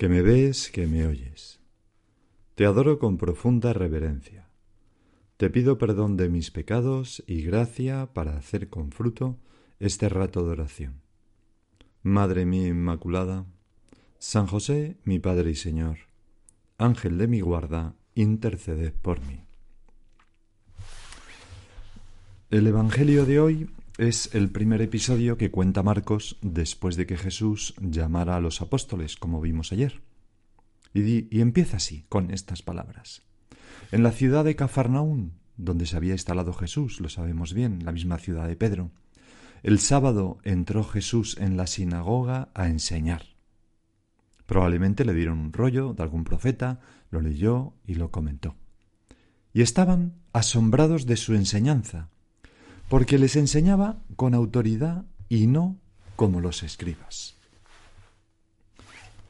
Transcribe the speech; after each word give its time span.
que 0.00 0.08
me 0.08 0.22
ves, 0.22 0.70
que 0.70 0.86
me 0.86 1.06
oyes. 1.06 1.60
Te 2.54 2.64
adoro 2.64 2.98
con 2.98 3.18
profunda 3.18 3.74
reverencia. 3.74 4.48
Te 5.36 5.50
pido 5.50 5.76
perdón 5.76 6.16
de 6.16 6.30
mis 6.30 6.50
pecados 6.50 7.22
y 7.26 7.42
gracia 7.42 8.08
para 8.14 8.34
hacer 8.38 8.70
con 8.70 8.92
fruto 8.92 9.36
este 9.78 10.08
rato 10.08 10.42
de 10.42 10.52
oración. 10.52 11.02
Madre 12.02 12.46
mía 12.46 12.68
Inmaculada, 12.68 13.44
San 14.18 14.46
José, 14.46 14.96
mi 15.04 15.18
Padre 15.18 15.50
y 15.50 15.54
Señor, 15.54 15.98
Ángel 16.78 17.18
de 17.18 17.28
mi 17.28 17.42
guarda, 17.42 17.94
interceded 18.14 18.94
por 18.94 19.20
mí. 19.26 19.44
El 22.48 22.66
Evangelio 22.66 23.26
de 23.26 23.38
hoy 23.38 23.70
es 24.00 24.34
el 24.34 24.50
primer 24.50 24.80
episodio 24.80 25.36
que 25.36 25.50
cuenta 25.50 25.82
Marcos 25.82 26.38
después 26.40 26.96
de 26.96 27.04
que 27.04 27.18
Jesús 27.18 27.74
llamara 27.82 28.36
a 28.36 28.40
los 28.40 28.62
apóstoles, 28.62 29.16
como 29.16 29.42
vimos 29.42 29.72
ayer. 29.72 30.00
Y, 30.94 31.28
y 31.36 31.42
empieza 31.42 31.76
así, 31.76 32.06
con 32.08 32.30
estas 32.30 32.62
palabras. 32.62 33.20
En 33.92 34.02
la 34.02 34.10
ciudad 34.10 34.46
de 34.46 34.56
Cafarnaún, 34.56 35.34
donde 35.58 35.84
se 35.84 35.98
había 35.98 36.14
instalado 36.14 36.54
Jesús, 36.54 36.98
lo 37.00 37.10
sabemos 37.10 37.52
bien, 37.52 37.84
la 37.84 37.92
misma 37.92 38.16
ciudad 38.16 38.48
de 38.48 38.56
Pedro, 38.56 38.90
el 39.62 39.78
sábado 39.78 40.38
entró 40.44 40.82
Jesús 40.82 41.36
en 41.38 41.58
la 41.58 41.66
sinagoga 41.66 42.48
a 42.54 42.68
enseñar. 42.68 43.26
Probablemente 44.46 45.04
le 45.04 45.12
dieron 45.12 45.38
un 45.38 45.52
rollo 45.52 45.92
de 45.92 46.02
algún 46.02 46.24
profeta, 46.24 46.80
lo 47.10 47.20
leyó 47.20 47.74
y 47.84 47.96
lo 47.96 48.10
comentó. 48.10 48.56
Y 49.52 49.60
estaban 49.60 50.14
asombrados 50.32 51.04
de 51.04 51.18
su 51.18 51.34
enseñanza, 51.34 52.08
porque 52.90 53.18
les 53.18 53.36
enseñaba 53.36 54.02
con 54.16 54.34
autoridad 54.34 55.04
y 55.28 55.46
no 55.46 55.78
como 56.16 56.40
los 56.40 56.64
escribas. 56.64 57.36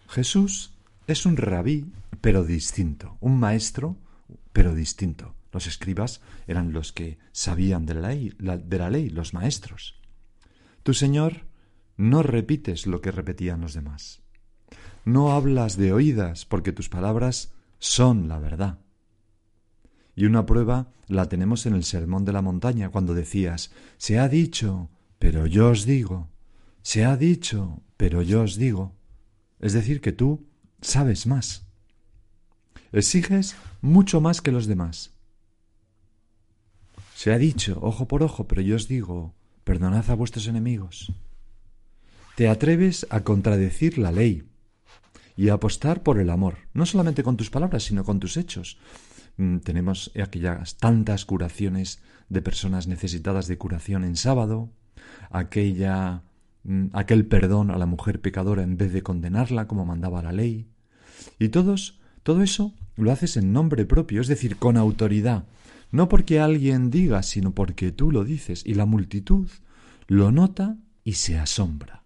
Jesús 0.08 0.72
es 1.06 1.26
un 1.26 1.36
rabí, 1.36 1.92
pero 2.22 2.42
distinto, 2.44 3.18
un 3.20 3.38
maestro, 3.38 3.98
pero 4.54 4.74
distinto. 4.74 5.34
Los 5.52 5.66
escribas 5.66 6.22
eran 6.46 6.72
los 6.72 6.92
que 6.92 7.18
sabían 7.32 7.84
de 7.84 7.94
la 7.94 8.90
ley, 8.90 9.10
los 9.10 9.34
maestros. 9.34 10.00
Tu 10.82 10.94
Señor 10.94 11.44
no 11.98 12.22
repites 12.22 12.86
lo 12.86 13.02
que 13.02 13.12
repetían 13.12 13.60
los 13.60 13.74
demás. 13.74 14.22
No 15.04 15.32
hablas 15.32 15.76
de 15.76 15.92
oídas, 15.92 16.46
porque 16.46 16.72
tus 16.72 16.88
palabras 16.88 17.52
son 17.78 18.26
la 18.26 18.38
verdad. 18.38 18.78
Y 20.20 20.26
una 20.26 20.44
prueba 20.44 20.92
la 21.08 21.30
tenemos 21.30 21.64
en 21.64 21.72
el 21.72 21.82
Sermón 21.82 22.26
de 22.26 22.34
la 22.34 22.42
Montaña, 22.42 22.90
cuando 22.90 23.14
decías, 23.14 23.70
se 23.96 24.18
ha 24.18 24.28
dicho, 24.28 24.90
pero 25.18 25.46
yo 25.46 25.70
os 25.70 25.86
digo, 25.86 26.28
se 26.82 27.06
ha 27.06 27.16
dicho, 27.16 27.80
pero 27.96 28.20
yo 28.20 28.42
os 28.42 28.56
digo. 28.56 28.94
Es 29.60 29.72
decir, 29.72 30.02
que 30.02 30.12
tú 30.12 30.46
sabes 30.82 31.26
más. 31.26 31.64
Exiges 32.92 33.56
mucho 33.80 34.20
más 34.20 34.42
que 34.42 34.52
los 34.52 34.66
demás. 34.66 35.14
Se 37.14 37.32
ha 37.32 37.38
dicho, 37.38 37.78
ojo 37.80 38.06
por 38.06 38.22
ojo, 38.22 38.46
pero 38.46 38.60
yo 38.60 38.76
os 38.76 38.88
digo, 38.88 39.34
perdonad 39.64 40.10
a 40.10 40.14
vuestros 40.16 40.46
enemigos. 40.48 41.14
Te 42.36 42.50
atreves 42.50 43.06
a 43.08 43.20
contradecir 43.20 43.96
la 43.96 44.12
ley 44.12 44.46
y 45.34 45.48
a 45.48 45.54
apostar 45.54 46.02
por 46.02 46.18
el 46.18 46.28
amor, 46.28 46.58
no 46.74 46.84
solamente 46.84 47.22
con 47.22 47.38
tus 47.38 47.48
palabras, 47.48 47.84
sino 47.84 48.04
con 48.04 48.20
tus 48.20 48.36
hechos. 48.36 48.76
Mm, 49.40 49.60
tenemos 49.60 50.12
aquellas 50.22 50.76
tantas 50.76 51.24
curaciones 51.24 52.02
de 52.28 52.42
personas 52.42 52.88
necesitadas 52.88 53.46
de 53.46 53.56
curación 53.56 54.04
en 54.04 54.16
sábado, 54.16 54.68
aquella 55.30 56.24
mm, 56.64 56.88
aquel 56.92 57.24
perdón 57.24 57.70
a 57.70 57.78
la 57.78 57.86
mujer 57.86 58.20
pecadora 58.20 58.62
en 58.62 58.76
vez 58.76 58.92
de 58.92 59.02
condenarla 59.02 59.66
como 59.66 59.86
mandaba 59.86 60.20
la 60.20 60.32
ley. 60.32 60.68
Y 61.38 61.48
todos, 61.48 62.00
todo 62.22 62.42
eso 62.42 62.74
lo 62.96 63.10
haces 63.12 63.38
en 63.38 63.54
nombre 63.54 63.86
propio, 63.86 64.20
es 64.20 64.28
decir, 64.28 64.58
con 64.58 64.76
autoridad, 64.76 65.46
no 65.90 66.10
porque 66.10 66.38
alguien 66.38 66.90
diga, 66.90 67.22
sino 67.22 67.54
porque 67.54 67.92
tú 67.92 68.10
lo 68.10 68.24
dices, 68.24 68.62
y 68.66 68.74
la 68.74 68.84
multitud 68.84 69.48
lo 70.06 70.32
nota 70.32 70.76
y 71.02 71.14
se 71.14 71.38
asombra. 71.38 72.04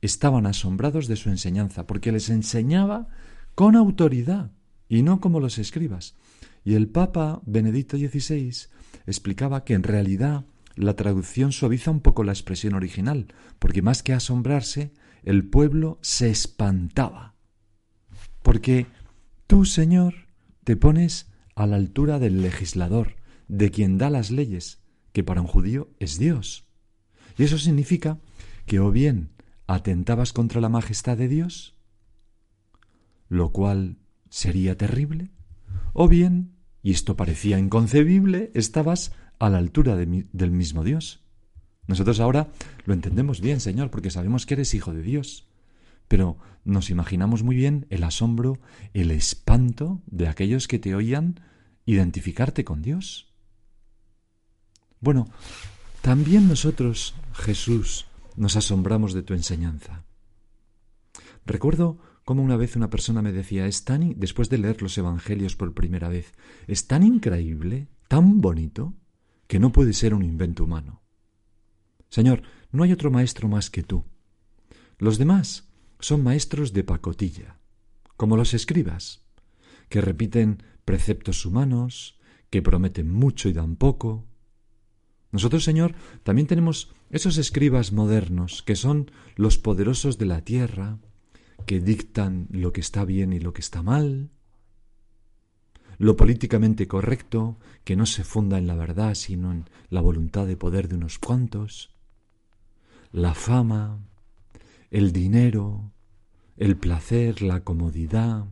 Estaban 0.00 0.46
asombrados 0.46 1.08
de 1.08 1.16
su 1.16 1.28
enseñanza, 1.28 1.88
porque 1.88 2.12
les 2.12 2.30
enseñaba 2.30 3.08
con 3.56 3.74
autoridad, 3.74 4.52
y 4.88 5.02
no 5.02 5.20
como 5.20 5.40
los 5.40 5.58
escribas. 5.58 6.14
Y 6.64 6.74
el 6.74 6.88
Papa 6.88 7.42
Benedicto 7.44 7.96
XVI 7.96 8.68
explicaba 9.06 9.64
que 9.64 9.74
en 9.74 9.82
realidad 9.82 10.44
la 10.74 10.94
traducción 10.94 11.52
suaviza 11.52 11.90
un 11.90 12.00
poco 12.00 12.24
la 12.24 12.32
expresión 12.32 12.74
original, 12.74 13.28
porque 13.58 13.82
más 13.82 14.02
que 14.02 14.12
asombrarse, 14.12 14.92
el 15.22 15.48
pueblo 15.48 15.98
se 16.02 16.30
espantaba. 16.30 17.34
Porque 18.42 18.86
tú, 19.46 19.64
Señor, 19.64 20.14
te 20.64 20.76
pones 20.76 21.30
a 21.54 21.66
la 21.66 21.76
altura 21.76 22.18
del 22.18 22.42
legislador, 22.42 23.16
de 23.48 23.70
quien 23.70 23.98
da 23.98 24.10
las 24.10 24.30
leyes, 24.30 24.80
que 25.12 25.22
para 25.22 25.40
un 25.40 25.46
judío 25.46 25.90
es 25.98 26.18
Dios. 26.18 26.66
Y 27.36 27.44
eso 27.44 27.58
significa 27.58 28.18
que 28.66 28.80
o 28.80 28.90
bien 28.90 29.30
atentabas 29.66 30.32
contra 30.32 30.60
la 30.60 30.68
majestad 30.68 31.16
de 31.16 31.28
Dios, 31.28 31.76
lo 33.28 33.52
cual 33.52 33.98
sería 34.30 34.76
terrible, 34.76 35.30
o 35.92 36.08
bien, 36.08 36.56
y 36.82 36.92
esto 36.92 37.16
parecía 37.16 37.58
inconcebible, 37.58 38.50
estabas 38.54 39.12
a 39.38 39.48
la 39.50 39.58
altura 39.58 39.96
de 39.96 40.26
del 40.32 40.50
mismo 40.50 40.84
Dios. 40.84 41.20
Nosotros 41.86 42.20
ahora 42.20 42.48
lo 42.84 42.94
entendemos 42.94 43.40
bien, 43.40 43.60
Señor, 43.60 43.90
porque 43.90 44.10
sabemos 44.10 44.46
que 44.46 44.54
eres 44.54 44.74
hijo 44.74 44.92
de 44.92 45.02
Dios, 45.02 45.48
pero 46.08 46.38
nos 46.64 46.90
imaginamos 46.90 47.42
muy 47.42 47.56
bien 47.56 47.86
el 47.90 48.04
asombro, 48.04 48.60
el 48.94 49.10
espanto 49.10 50.02
de 50.06 50.28
aquellos 50.28 50.68
que 50.68 50.78
te 50.78 50.94
oían 50.94 51.40
identificarte 51.86 52.64
con 52.64 52.82
Dios. 52.82 53.32
Bueno, 55.00 55.28
también 56.00 56.48
nosotros, 56.48 57.14
Jesús, 57.32 58.06
nos 58.36 58.56
asombramos 58.56 59.14
de 59.14 59.22
tu 59.22 59.34
enseñanza. 59.34 60.04
Recuerdo 61.44 61.98
cómo 62.24 62.42
una 62.42 62.56
vez 62.56 62.76
una 62.76 62.90
persona 62.90 63.22
me 63.22 63.32
decía, 63.32 63.66
es 63.66 63.84
tan, 63.84 64.18
después 64.18 64.48
de 64.48 64.58
leer 64.58 64.82
los 64.82 64.96
Evangelios 64.96 65.56
por 65.56 65.74
primera 65.74 66.08
vez, 66.08 66.32
es 66.66 66.86
tan 66.86 67.02
increíble, 67.02 67.88
tan 68.08 68.40
bonito, 68.40 68.94
que 69.46 69.58
no 69.58 69.72
puede 69.72 69.92
ser 69.92 70.14
un 70.14 70.22
invento 70.22 70.64
humano. 70.64 71.02
Señor, 72.08 72.42
no 72.70 72.84
hay 72.84 72.92
otro 72.92 73.10
maestro 73.10 73.48
más 73.48 73.70
que 73.70 73.82
tú. 73.82 74.04
Los 74.98 75.18
demás 75.18 75.68
son 75.98 76.22
maestros 76.22 76.72
de 76.72 76.84
pacotilla, 76.84 77.58
como 78.16 78.36
los 78.36 78.54
escribas, 78.54 79.22
que 79.88 80.00
repiten 80.00 80.62
preceptos 80.84 81.44
humanos, 81.44 82.18
que 82.50 82.62
prometen 82.62 83.10
mucho 83.10 83.48
y 83.48 83.52
dan 83.52 83.76
poco. 83.76 84.26
Nosotros, 85.30 85.64
Señor, 85.64 85.94
también 86.22 86.46
tenemos 86.46 86.92
esos 87.10 87.38
escribas 87.38 87.92
modernos, 87.92 88.62
que 88.62 88.76
son 88.76 89.10
los 89.36 89.58
poderosos 89.58 90.18
de 90.18 90.26
la 90.26 90.42
tierra, 90.42 90.98
que 91.66 91.80
dictan 91.80 92.48
lo 92.50 92.72
que 92.72 92.80
está 92.80 93.04
bien 93.04 93.32
y 93.32 93.40
lo 93.40 93.52
que 93.52 93.60
está 93.60 93.82
mal, 93.82 94.30
lo 95.98 96.16
políticamente 96.16 96.88
correcto, 96.88 97.58
que 97.84 97.96
no 97.96 98.06
se 98.06 98.24
funda 98.24 98.58
en 98.58 98.66
la 98.66 98.74
verdad, 98.74 99.14
sino 99.14 99.52
en 99.52 99.66
la 99.88 100.00
voluntad 100.00 100.46
de 100.46 100.56
poder 100.56 100.88
de 100.88 100.96
unos 100.96 101.18
cuantos, 101.18 101.94
la 103.12 103.34
fama, 103.34 103.98
el 104.90 105.12
dinero, 105.12 105.92
el 106.56 106.76
placer, 106.76 107.42
la 107.42 107.60
comodidad, 107.60 108.46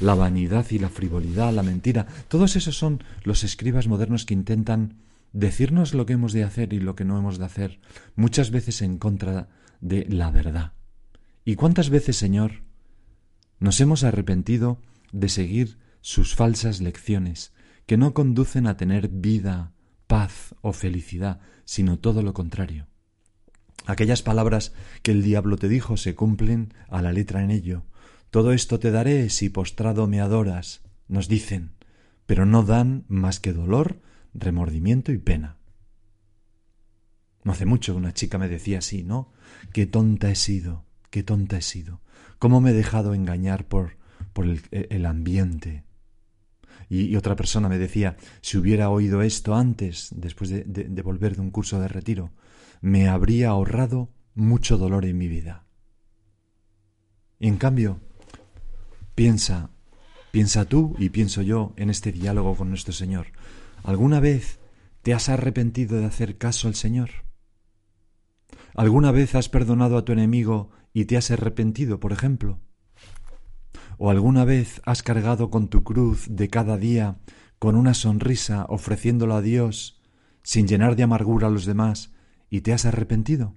la 0.00 0.14
vanidad 0.14 0.66
y 0.70 0.78
la 0.78 0.88
frivolidad, 0.88 1.52
la 1.52 1.62
mentira, 1.62 2.06
todos 2.28 2.56
esos 2.56 2.76
son 2.76 3.02
los 3.24 3.44
escribas 3.44 3.88
modernos 3.88 4.24
que 4.24 4.34
intentan 4.34 5.02
decirnos 5.32 5.94
lo 5.94 6.06
que 6.06 6.14
hemos 6.14 6.32
de 6.32 6.44
hacer 6.44 6.72
y 6.72 6.80
lo 6.80 6.96
que 6.96 7.04
no 7.04 7.18
hemos 7.18 7.38
de 7.38 7.44
hacer, 7.44 7.80
muchas 8.14 8.50
veces 8.50 8.82
en 8.82 8.98
contra 8.98 9.48
de 9.80 10.06
la 10.08 10.30
verdad. 10.30 10.75
¿Y 11.48 11.54
cuántas 11.54 11.90
veces, 11.90 12.16
Señor, 12.16 12.64
nos 13.60 13.80
hemos 13.80 14.02
arrepentido 14.02 14.82
de 15.12 15.28
seguir 15.28 15.78
sus 16.00 16.34
falsas 16.34 16.80
lecciones, 16.80 17.52
que 17.86 17.96
no 17.96 18.14
conducen 18.14 18.66
a 18.66 18.76
tener 18.76 19.06
vida, 19.06 19.72
paz 20.08 20.56
o 20.60 20.72
felicidad, 20.72 21.38
sino 21.64 22.00
todo 22.00 22.24
lo 22.24 22.34
contrario? 22.34 22.88
Aquellas 23.86 24.22
palabras 24.22 24.72
que 25.04 25.12
el 25.12 25.22
diablo 25.22 25.56
te 25.56 25.68
dijo 25.68 25.96
se 25.96 26.16
cumplen 26.16 26.74
a 26.88 27.00
la 27.00 27.12
letra 27.12 27.44
en 27.44 27.52
ello. 27.52 27.84
Todo 28.30 28.52
esto 28.52 28.80
te 28.80 28.90
daré 28.90 29.30
si 29.30 29.48
postrado 29.48 30.08
me 30.08 30.20
adoras, 30.20 30.82
nos 31.06 31.28
dicen, 31.28 31.76
pero 32.26 32.44
no 32.44 32.64
dan 32.64 33.04
más 33.06 33.38
que 33.38 33.52
dolor, 33.52 34.02
remordimiento 34.34 35.12
y 35.12 35.18
pena. 35.18 35.58
No 37.44 37.52
hace 37.52 37.66
mucho 37.66 37.94
una 37.94 38.12
chica 38.12 38.36
me 38.36 38.48
decía 38.48 38.78
así, 38.78 39.04
¿no? 39.04 39.32
Qué 39.72 39.86
tonta 39.86 40.28
he 40.28 40.34
sido, 40.34 40.85
qué 41.10 41.22
tonta 41.22 41.58
he 41.58 41.62
sido. 41.62 42.00
¿Cómo 42.38 42.60
me 42.60 42.70
he 42.70 42.74
dejado 42.74 43.14
engañar 43.14 43.66
por, 43.66 43.96
por 44.32 44.46
el, 44.46 45.06
ambiente? 45.06 45.84
Y, 46.88 47.16
otra 47.16 47.36
persona 47.36 47.68
me 47.68 47.78
decía, 47.78 48.16
si 48.42 48.58
hubiera 48.58 48.90
oído 48.90 49.22
esto 49.22 49.54
antes, 49.54 50.10
después 50.14 50.50
de, 50.50 50.64
de 50.64 51.02
volver 51.02 51.36
de 51.36 51.42
un 51.42 51.50
curso 51.50 51.80
de 51.80 51.88
retiro, 51.88 52.32
me 52.80 53.08
habría 53.08 53.50
ahorrado 53.50 54.10
mucho 54.34 54.76
dolor 54.76 55.04
en 55.04 55.18
mi 55.18 55.28
vida. 55.28 55.64
Y 57.38 57.48
en 57.48 57.56
cambio, 57.56 58.00
piensa, 59.14 59.70
piensa 60.30 60.66
tú 60.66 60.94
y 60.98 61.08
pienso 61.08 61.42
yo 61.42 61.72
en 61.76 61.90
este 61.90 62.12
diálogo 62.12 62.54
con 62.54 62.68
nuestro 62.68 62.92
Señor. 62.92 63.28
¿Alguna 63.82 64.20
vez 64.20 64.58
te 65.02 65.14
has 65.14 65.28
arrepentido 65.28 65.98
de 65.98 66.04
hacer 66.04 66.38
caso 66.38 66.68
al 66.68 66.74
Señor? 66.74 67.10
¿Alguna 68.74 69.10
vez 69.10 69.34
has 69.34 69.48
perdonado 69.48 69.96
a 69.96 70.04
tu 70.04 70.12
enemigo 70.12 70.70
y 70.96 71.04
te 71.04 71.18
has 71.18 71.30
arrepentido, 71.30 72.00
por 72.00 72.14
ejemplo? 72.14 72.58
¿O 73.98 74.08
alguna 74.08 74.46
vez 74.46 74.80
has 74.86 75.02
cargado 75.02 75.50
con 75.50 75.68
tu 75.68 75.84
cruz 75.84 76.24
de 76.30 76.48
cada 76.48 76.78
día 76.78 77.18
con 77.58 77.76
una 77.76 77.92
sonrisa 77.92 78.64
ofreciéndola 78.70 79.36
a 79.36 79.42
Dios 79.42 80.00
sin 80.42 80.66
llenar 80.66 80.96
de 80.96 81.02
amargura 81.02 81.48
a 81.48 81.50
los 81.50 81.66
demás 81.66 82.14
y 82.48 82.62
te 82.62 82.72
has 82.72 82.86
arrepentido? 82.86 83.56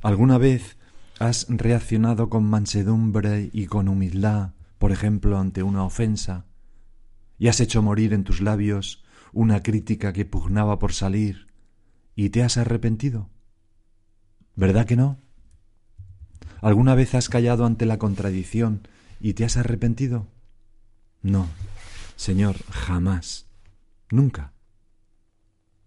¿Alguna 0.00 0.38
vez 0.38 0.78
has 1.18 1.46
reaccionado 1.48 2.30
con 2.30 2.44
mansedumbre 2.44 3.50
y 3.52 3.66
con 3.66 3.88
humildad, 3.88 4.52
por 4.78 4.92
ejemplo, 4.92 5.40
ante 5.40 5.64
una 5.64 5.82
ofensa, 5.82 6.46
y 7.36 7.48
has 7.48 7.58
hecho 7.58 7.82
morir 7.82 8.12
en 8.12 8.22
tus 8.22 8.40
labios 8.40 9.02
una 9.32 9.64
crítica 9.64 10.12
que 10.12 10.24
pugnaba 10.24 10.78
por 10.78 10.92
salir 10.92 11.48
y 12.14 12.30
te 12.30 12.44
has 12.44 12.58
arrepentido? 12.58 13.28
¿Verdad 14.54 14.86
que 14.86 14.94
no? 14.94 15.18
¿Alguna 16.60 16.94
vez 16.94 17.14
has 17.14 17.28
callado 17.28 17.64
ante 17.64 17.86
la 17.86 17.98
contradicción 17.98 18.86
y 19.20 19.34
te 19.34 19.44
has 19.44 19.56
arrepentido? 19.56 20.26
No, 21.22 21.48
Señor, 22.16 22.56
jamás, 22.70 23.46
nunca. 24.10 24.52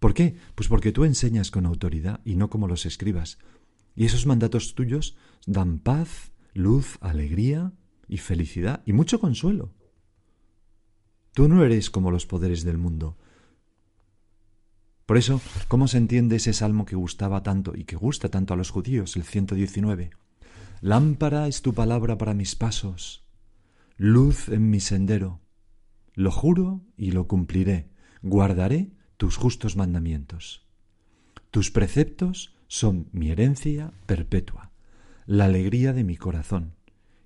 ¿Por 0.00 0.14
qué? 0.14 0.36
Pues 0.54 0.68
porque 0.68 0.92
tú 0.92 1.04
enseñas 1.04 1.50
con 1.50 1.66
autoridad 1.66 2.20
y 2.24 2.34
no 2.34 2.50
como 2.50 2.68
los 2.68 2.86
escribas. 2.86 3.38
Y 3.96 4.06
esos 4.06 4.26
mandatos 4.26 4.74
tuyos 4.74 5.16
dan 5.46 5.78
paz, 5.78 6.32
luz, 6.52 6.98
alegría 7.00 7.72
y 8.08 8.18
felicidad 8.18 8.82
y 8.84 8.92
mucho 8.92 9.20
consuelo. 9.20 9.72
Tú 11.32 11.48
no 11.48 11.64
eres 11.64 11.90
como 11.90 12.10
los 12.10 12.26
poderes 12.26 12.64
del 12.64 12.78
mundo, 12.78 13.16
por 15.06 15.18
eso, 15.18 15.40
¿cómo 15.68 15.86
se 15.86 15.98
entiende 15.98 16.36
ese 16.36 16.54
salmo 16.54 16.86
que 16.86 16.96
gustaba 16.96 17.42
tanto 17.42 17.74
y 17.76 17.84
que 17.84 17.96
gusta 17.96 18.30
tanto 18.30 18.54
a 18.54 18.56
los 18.56 18.70
judíos, 18.70 19.16
el 19.16 19.24
119? 19.24 20.10
Lámpara 20.84 21.48
es 21.48 21.62
tu 21.62 21.72
palabra 21.72 22.18
para 22.18 22.34
mis 22.34 22.56
pasos, 22.56 23.24
luz 23.96 24.50
en 24.50 24.68
mi 24.68 24.80
sendero. 24.80 25.40
Lo 26.12 26.30
juro 26.30 26.82
y 26.98 27.12
lo 27.12 27.26
cumpliré, 27.26 27.88
guardaré 28.20 28.90
tus 29.16 29.38
justos 29.38 29.76
mandamientos. 29.76 30.66
Tus 31.50 31.70
preceptos 31.70 32.54
son 32.68 33.08
mi 33.12 33.30
herencia 33.30 33.94
perpetua, 34.04 34.72
la 35.24 35.46
alegría 35.46 35.94
de 35.94 36.04
mi 36.04 36.18
corazón. 36.18 36.74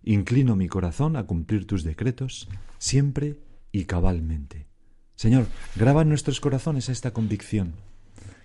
Inclino 0.05 0.55
mi 0.55 0.69
corazón 0.69 1.17
a 1.17 1.27
cumplir 1.27 1.67
tus 1.67 1.83
decretos 1.83 2.49
siempre 2.79 3.41
y 3.73 3.87
cabalmente. 3.87 4.69
Señor, 5.17 5.49
graba 5.75 6.03
en 6.03 6.11
nuestros 6.11 6.39
corazones 6.39 6.89
esta 6.89 7.13
convicción, 7.13 7.73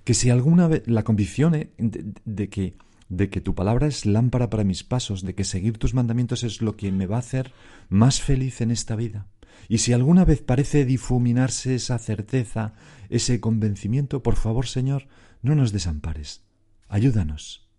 que 0.05 0.15
si 0.15 0.31
alguna 0.31 0.67
vez 0.67 0.87
la 0.87 1.03
convicción 1.03 1.53
eh, 1.53 1.69
de, 1.77 2.49
que 2.49 2.73
de 3.15 3.29
que 3.29 3.41
tu 3.41 3.53
palabra 3.55 3.87
es 3.87 4.05
lámpara 4.05 4.49
para 4.49 4.63
mis 4.63 4.83
pasos, 4.83 5.23
de 5.23 5.35
que 5.35 5.43
seguir 5.43 5.77
tus 5.77 5.93
mandamientos 5.93 6.43
es 6.43 6.61
lo 6.61 6.75
que 6.75 6.91
me 6.91 7.05
va 7.05 7.17
a 7.17 7.19
hacer 7.19 7.53
más 7.89 8.21
feliz 8.21 8.61
en 8.61 8.71
esta 8.71 8.95
vida. 8.95 9.27
Y 9.69 9.77
si 9.79 9.93
alguna 9.93 10.25
vez 10.25 10.41
parece 10.41 10.85
difuminarse 10.85 11.75
esa 11.75 11.97
certeza, 11.99 12.73
ese 13.09 13.39
convencimiento, 13.39 14.23
por 14.23 14.35
favor, 14.35 14.67
Señor, 14.67 15.07
no 15.41 15.55
nos 15.55 15.71
desampares. 15.71 16.43
Ayúdanos. 16.87 17.69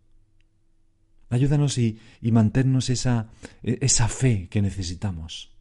Ayúdanos 1.31 1.79
y, 1.79 1.99
y 2.21 2.33
manténnos 2.33 2.91
esa, 2.91 3.29
e, 3.63 3.79
esa 3.81 4.09
fe 4.09 4.49
que 4.49 4.63
necesitamos. 4.63 5.53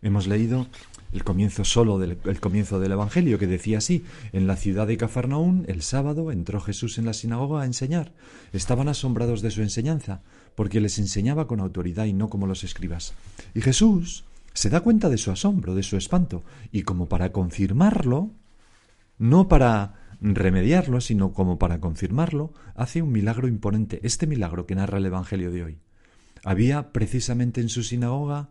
Hemos 0.00 0.26
leído 0.26 0.66
el 1.12 1.24
comienzo 1.24 1.64
solo 1.64 1.98
del 1.98 2.18
el 2.24 2.40
comienzo 2.40 2.80
del 2.80 2.92
Evangelio, 2.92 3.38
que 3.38 3.46
decía 3.46 3.78
así, 3.78 4.04
en 4.32 4.46
la 4.46 4.56
ciudad 4.56 4.86
de 4.86 4.96
Cafarnaún, 4.96 5.64
el 5.68 5.82
sábado, 5.82 6.32
entró 6.32 6.60
Jesús 6.60 6.98
en 6.98 7.04
la 7.04 7.12
sinagoga 7.12 7.62
a 7.62 7.66
enseñar. 7.66 8.12
Estaban 8.52 8.88
asombrados 8.88 9.42
de 9.42 9.50
su 9.50 9.62
enseñanza, 9.62 10.22
porque 10.54 10.80
les 10.80 10.98
enseñaba 10.98 11.46
con 11.46 11.60
autoridad 11.60 12.06
y 12.06 12.12
no 12.12 12.28
como 12.28 12.46
los 12.46 12.64
escribas. 12.64 13.14
Y 13.54 13.60
Jesús 13.60 14.24
se 14.54 14.70
da 14.70 14.80
cuenta 14.80 15.08
de 15.08 15.18
su 15.18 15.30
asombro, 15.30 15.74
de 15.74 15.82
su 15.82 15.96
espanto, 15.96 16.42
y 16.70 16.82
como 16.82 17.08
para 17.08 17.32
confirmarlo, 17.32 18.30
no 19.18 19.48
para 19.48 19.94
remediarlo, 20.20 21.00
sino 21.00 21.32
como 21.32 21.58
para 21.58 21.80
confirmarlo, 21.80 22.52
hace 22.74 23.02
un 23.02 23.12
milagro 23.12 23.48
imponente, 23.48 24.00
este 24.02 24.26
milagro 24.26 24.66
que 24.66 24.74
narra 24.74 24.98
el 24.98 25.06
Evangelio 25.06 25.50
de 25.50 25.64
hoy. 25.64 25.78
Había 26.44 26.92
precisamente 26.92 27.60
en 27.60 27.68
su 27.68 27.82
sinagoga 27.82 28.48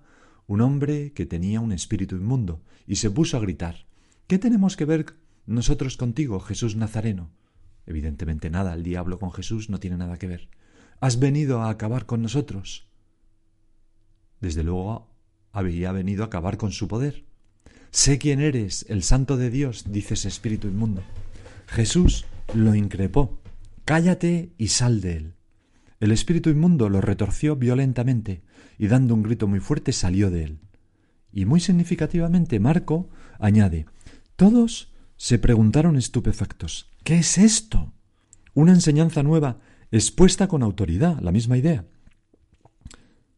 un 0.52 0.60
hombre 0.60 1.14
que 1.14 1.26
tenía 1.26 1.62
un 1.62 1.72
espíritu 1.72 2.18
inmundo, 2.18 2.62
y 2.86 2.98
se 2.98 3.10
puso 3.10 3.38
a 3.38 3.40
gritar 3.40 3.88
¿Qué 4.28 4.38
tenemos 4.38 4.76
que 4.76 4.84
ver 4.84 5.06
nosotros 5.46 5.96
contigo, 5.96 6.42
Jesús 6.42 6.76
Nazareno? 6.76 7.32
Evidentemente 7.86 8.50
nada, 8.50 8.74
el 8.74 8.84
diablo 8.84 9.18
con 9.18 9.32
Jesús 9.32 9.70
no 9.70 9.80
tiene 9.80 9.96
nada 9.96 10.18
que 10.18 10.28
ver. 10.28 10.50
¿Has 11.00 11.20
venido 11.20 11.62
a 11.62 11.70
acabar 11.70 12.06
con 12.06 12.22
nosotros? 12.22 12.86
Desde 14.42 14.64
luego 14.64 15.08
había 15.54 15.94
venido 15.94 16.24
a 16.24 16.28
acabar 16.28 16.58
con 16.58 16.74
su 16.74 16.90
poder. 16.90 17.24
Sé 17.92 18.20
quién 18.20 18.42
eres, 18.42 18.86
el 18.90 19.04
santo 19.04 19.38
de 19.38 19.52
Dios, 19.52 19.86
dice 19.88 20.16
ese 20.16 20.28
espíritu 20.28 20.68
inmundo. 20.68 21.02
Jesús 21.68 22.26
lo 22.54 22.76
increpó. 22.76 23.40
Cállate 23.86 24.52
y 24.58 24.68
sal 24.68 25.00
de 25.00 25.16
él. 25.16 25.34
El 26.02 26.12
espíritu 26.12 26.50
inmundo 26.50 26.90
lo 26.90 27.00
retorció 27.00 27.56
violentamente 27.56 28.42
y 28.80 28.88
dando 28.88 29.14
un 29.14 29.22
grito 29.22 29.48
muy 29.48 29.60
fuerte 29.60 29.94
salió 29.94 30.32
de 30.32 30.44
él. 30.44 30.60
Y 31.32 31.46
muy 31.46 31.60
significativamente 31.60 32.60
Marco 32.60 33.10
añade 33.40 33.86
Todos 34.36 34.92
se 35.16 35.38
preguntaron 35.38 35.98
estupefactos 35.98 36.90
¿Qué 37.04 37.20
es 37.20 37.38
esto? 37.38 37.94
Una 38.56 38.74
enseñanza 38.74 39.22
nueva 39.22 39.60
expuesta 39.92 40.48
con 40.48 40.64
autoridad, 40.64 41.20
la 41.20 41.32
misma 41.32 41.60
idea. 41.60 41.86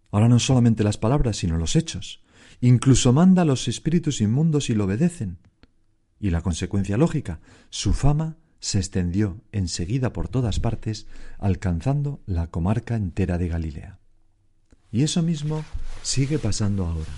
Ahora 0.10 0.30
no 0.30 0.40
solamente 0.40 0.86
las 0.86 0.98
palabras, 0.98 1.36
sino 1.36 1.58
los 1.58 1.76
hechos. 1.76 2.24
Incluso 2.62 3.12
manda 3.12 3.42
a 3.42 3.46
los 3.46 3.68
espíritus 3.68 4.22
inmundos 4.22 4.70
y 4.70 4.74
lo 4.74 4.86
obedecen. 4.86 5.38
Y 6.18 6.30
la 6.30 6.42
consecuencia 6.42 6.96
lógica, 6.96 7.42
su 7.70 7.92
fama 7.92 8.38
se 8.63 8.77
extendió 8.77 9.41
enseguida 9.51 10.13
por 10.13 10.29
todas 10.29 10.62
partes, 10.62 11.05
alcanzando 11.38 12.22
la 12.25 12.48
comarca 12.48 12.96
entera 12.96 13.38
de 13.38 13.50
Galilea. 13.50 14.00
Y 14.89 15.03
eso 15.03 15.22
mismo 15.22 15.65
sigue 16.01 16.39
pasando 16.39 16.86
ahora. 16.86 17.12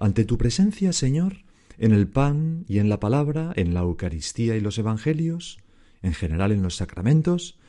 Ante 0.00 0.24
tu 0.24 0.38
presencia, 0.38 0.92
Señor, 0.92 1.44
en 1.78 1.92
el 1.92 2.08
pan 2.08 2.64
y 2.66 2.80
en 2.80 2.88
la 2.88 2.98
palabra, 2.98 3.52
en 3.54 3.74
la 3.74 3.80
Eucaristía 3.80 4.56
y 4.56 4.60
los 4.60 4.76
Evangelios, 4.76 5.58
en 6.02 6.14
general 6.14 6.50
en 6.50 6.64
los 6.64 6.74
sacramentos, 6.74 7.60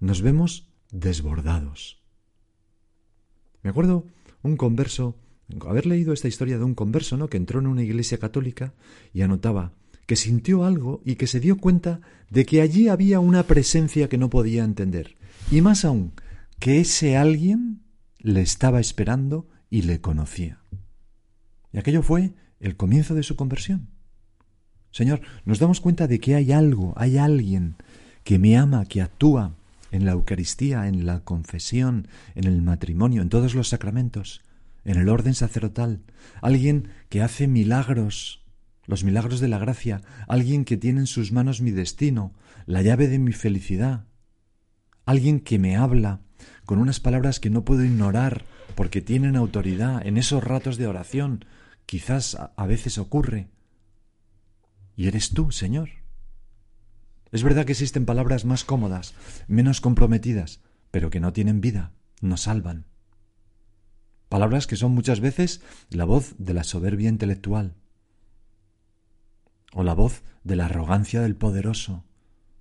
nos 0.00 0.22
vemos 0.22 0.72
desbordados. 0.90 2.02
Me 3.60 3.68
acuerdo 3.68 4.06
un 4.40 4.56
converso, 4.56 5.18
haber 5.68 5.84
leído 5.84 6.14
esta 6.14 6.28
historia 6.28 6.56
de 6.56 6.64
un 6.64 6.74
converso, 6.74 7.18
¿no? 7.18 7.28
que 7.28 7.36
entró 7.36 7.60
en 7.60 7.66
una 7.66 7.82
iglesia 7.82 8.16
católica 8.16 8.72
y 9.12 9.20
anotaba 9.20 9.74
que 10.12 10.16
sintió 10.16 10.66
algo 10.66 11.00
y 11.06 11.14
que 11.14 11.26
se 11.26 11.40
dio 11.40 11.56
cuenta 11.56 12.02
de 12.28 12.44
que 12.44 12.60
allí 12.60 12.88
había 12.88 13.18
una 13.18 13.44
presencia 13.44 14.10
que 14.10 14.18
no 14.18 14.28
podía 14.28 14.62
entender. 14.62 15.16
Y 15.50 15.62
más 15.62 15.86
aún, 15.86 16.12
que 16.58 16.80
ese 16.80 17.16
alguien 17.16 17.80
le 18.18 18.42
estaba 18.42 18.78
esperando 18.78 19.48
y 19.70 19.80
le 19.80 20.02
conocía. 20.02 20.60
Y 21.72 21.78
aquello 21.78 22.02
fue 22.02 22.34
el 22.60 22.76
comienzo 22.76 23.14
de 23.14 23.22
su 23.22 23.36
conversión. 23.36 23.88
Señor, 24.90 25.22
nos 25.46 25.58
damos 25.58 25.80
cuenta 25.80 26.06
de 26.06 26.20
que 26.20 26.34
hay 26.34 26.52
algo, 26.52 26.92
hay 26.98 27.16
alguien 27.16 27.76
que 28.22 28.38
me 28.38 28.58
ama, 28.58 28.84
que 28.84 29.00
actúa 29.00 29.54
en 29.92 30.04
la 30.04 30.12
Eucaristía, 30.12 30.88
en 30.88 31.06
la 31.06 31.20
confesión, 31.20 32.06
en 32.34 32.44
el 32.44 32.60
matrimonio, 32.60 33.22
en 33.22 33.30
todos 33.30 33.54
los 33.54 33.70
sacramentos, 33.70 34.42
en 34.84 34.98
el 34.98 35.08
orden 35.08 35.32
sacerdotal, 35.32 36.02
alguien 36.42 36.88
que 37.08 37.22
hace 37.22 37.48
milagros 37.48 38.41
los 38.86 39.04
milagros 39.04 39.40
de 39.40 39.48
la 39.48 39.58
gracia, 39.58 40.02
alguien 40.28 40.64
que 40.64 40.76
tiene 40.76 41.00
en 41.00 41.06
sus 41.06 41.32
manos 41.32 41.60
mi 41.60 41.70
destino, 41.70 42.34
la 42.66 42.82
llave 42.82 43.08
de 43.08 43.18
mi 43.18 43.32
felicidad, 43.32 44.06
alguien 45.04 45.40
que 45.40 45.58
me 45.58 45.76
habla 45.76 46.20
con 46.66 46.78
unas 46.78 47.00
palabras 47.00 47.40
que 47.40 47.50
no 47.50 47.64
puedo 47.64 47.84
ignorar 47.84 48.44
porque 48.74 49.00
tienen 49.00 49.36
autoridad 49.36 50.04
en 50.06 50.16
esos 50.16 50.42
ratos 50.42 50.76
de 50.76 50.86
oración. 50.86 51.44
Quizás 51.86 52.38
a 52.56 52.66
veces 52.66 52.98
ocurre. 52.98 53.50
Y 54.96 55.08
eres 55.08 55.30
tú, 55.30 55.50
Señor. 55.50 55.90
Es 57.30 57.42
verdad 57.42 57.64
que 57.64 57.72
existen 57.72 58.04
palabras 58.04 58.44
más 58.44 58.64
cómodas, 58.64 59.14
menos 59.48 59.80
comprometidas, 59.80 60.60
pero 60.90 61.10
que 61.10 61.20
no 61.20 61.32
tienen 61.32 61.60
vida, 61.60 61.92
no 62.20 62.36
salvan. 62.36 62.86
Palabras 64.28 64.66
que 64.66 64.76
son 64.76 64.92
muchas 64.92 65.20
veces 65.20 65.62
la 65.90 66.04
voz 66.04 66.34
de 66.38 66.54
la 66.54 66.64
soberbia 66.64 67.08
intelectual, 67.08 67.74
o 69.72 69.82
la 69.82 69.94
voz 69.94 70.22
de 70.44 70.56
la 70.56 70.66
arrogancia 70.66 71.20
del 71.20 71.36
poderoso, 71.36 72.04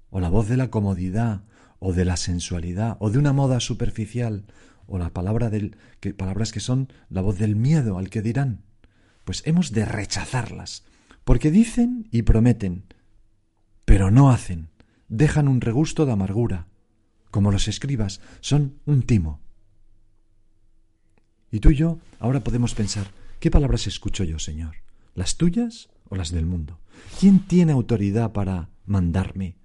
o 0.09 0.19
la 0.19 0.29
voz 0.29 0.47
de 0.47 0.57
la 0.57 0.69
comodidad, 0.69 1.43
o 1.79 1.93
de 1.93 2.05
la 2.05 2.17
sensualidad, 2.17 2.97
o 2.99 3.09
de 3.09 3.17
una 3.17 3.33
moda 3.33 3.59
superficial, 3.59 4.45
o 4.87 4.97
la 4.97 5.09
palabra 5.09 5.49
del 5.49 5.77
que 5.99 6.13
palabras 6.13 6.51
que 6.51 6.59
son 6.59 6.91
la 7.09 7.21
voz 7.21 7.37
del 7.37 7.55
miedo 7.55 7.97
al 7.97 8.09
que 8.09 8.21
dirán. 8.21 8.63
Pues 9.23 9.43
hemos 9.45 9.71
de 9.71 9.85
rechazarlas, 9.85 10.83
porque 11.23 11.51
dicen 11.51 12.07
y 12.11 12.23
prometen, 12.23 12.85
pero 13.85 14.11
no 14.11 14.31
hacen, 14.31 14.69
dejan 15.07 15.47
un 15.47 15.61
regusto 15.61 16.05
de 16.05 16.11
amargura, 16.11 16.67
como 17.29 17.51
los 17.51 17.67
escribas, 17.67 18.21
son 18.41 18.79
un 18.85 19.03
timo. 19.03 19.39
Y 21.51 21.59
tú 21.59 21.71
y 21.71 21.75
yo 21.75 21.99
ahora 22.19 22.41
podemos 22.41 22.73
pensar, 22.73 23.07
¿qué 23.39 23.51
palabras 23.51 23.87
escucho 23.87 24.23
yo, 24.23 24.39
Señor? 24.39 24.75
¿Las 25.15 25.35
tuyas 25.35 25.89
o 26.11 26.15
las 26.15 26.29
del 26.29 26.45
mundo? 26.45 26.79
¿Quién 27.19 27.39
tiene 27.47 27.71
autoridad 27.71 28.31
para 28.31 28.69
mandarme, 28.85 29.55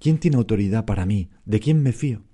¿Quién 0.00 0.18
tiene 0.18 0.36
autoridad 0.36 0.84
para 0.84 1.06
mí? 1.06 1.30
¿De 1.44 1.60
quién 1.60 1.82
me 1.82 1.92
fío? 1.92 2.24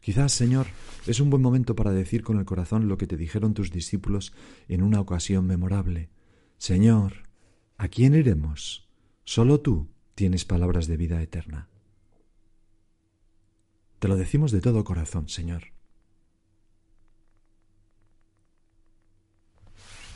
Quizás, 0.00 0.32
Señor, 0.32 0.66
es 1.06 1.20
un 1.20 1.30
buen 1.30 1.42
momento 1.42 1.76
para 1.76 1.92
decir 1.92 2.22
con 2.22 2.38
el 2.38 2.44
corazón 2.44 2.88
lo 2.88 2.96
que 2.96 3.06
te 3.06 3.16
dijeron 3.16 3.54
tus 3.54 3.70
discípulos 3.70 4.32
en 4.68 4.82
una 4.82 5.00
ocasión 5.00 5.46
memorable. 5.46 6.10
Señor, 6.58 7.28
¿a 7.76 7.88
quién 7.88 8.14
iremos? 8.14 8.88
Solo 9.24 9.60
tú 9.60 9.88
tienes 10.14 10.44
palabras 10.44 10.86
de 10.86 10.96
vida 10.96 11.22
eterna. 11.22 11.68
Te 13.98 14.08
lo 14.08 14.16
decimos 14.16 14.50
de 14.52 14.60
todo 14.60 14.84
corazón, 14.84 15.28
Señor. 15.28 15.64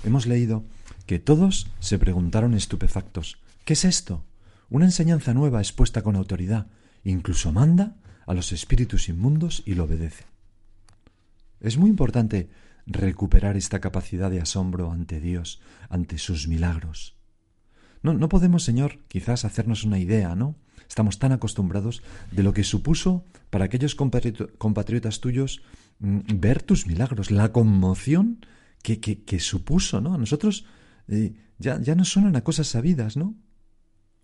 Hemos 0.02 0.26
leído 0.26 0.64
que 1.06 1.18
todos 1.18 1.68
se 1.80 1.98
preguntaron 1.98 2.54
estupefactos, 2.54 3.38
¿qué 3.64 3.74
es 3.74 3.84
esto? 3.84 4.24
Una 4.70 4.86
enseñanza 4.86 5.34
nueva 5.34 5.60
expuesta 5.60 6.02
con 6.02 6.16
autoridad, 6.16 6.66
incluso 7.04 7.52
manda 7.52 7.96
a 8.26 8.34
los 8.34 8.52
espíritus 8.52 9.08
inmundos 9.08 9.62
y 9.66 9.74
lo 9.74 9.84
obedece. 9.84 10.24
Es 11.60 11.76
muy 11.76 11.90
importante 11.90 12.48
recuperar 12.86 13.56
esta 13.56 13.80
capacidad 13.80 14.30
de 14.30 14.40
asombro 14.40 14.90
ante 14.90 15.20
Dios, 15.20 15.60
ante 15.88 16.18
sus 16.18 16.48
milagros. 16.48 17.16
No, 18.02 18.12
no 18.12 18.28
podemos, 18.28 18.64
Señor, 18.64 18.98
quizás 19.08 19.44
hacernos 19.44 19.84
una 19.84 19.98
idea, 19.98 20.34
¿no? 20.34 20.56
Estamos 20.88 21.18
tan 21.18 21.32
acostumbrados 21.32 22.02
de 22.30 22.42
lo 22.42 22.52
que 22.52 22.64
supuso 22.64 23.24
para 23.48 23.64
aquellos 23.64 23.94
compatriotas 23.94 25.20
tuyos 25.20 25.62
mm, 26.00 26.20
ver 26.34 26.62
tus 26.62 26.86
milagros, 26.86 27.30
la 27.30 27.52
conmoción 27.52 28.44
que, 28.82 29.00
que, 29.00 29.40
supuso, 29.40 30.02
¿no? 30.02 30.12
A 30.12 30.18
nosotros 30.18 30.66
ya, 31.58 31.80
ya 31.80 31.94
nos 31.94 32.10
suenan 32.10 32.36
a 32.36 32.44
cosas 32.44 32.68
sabidas, 32.68 33.16
¿no? 33.16 33.34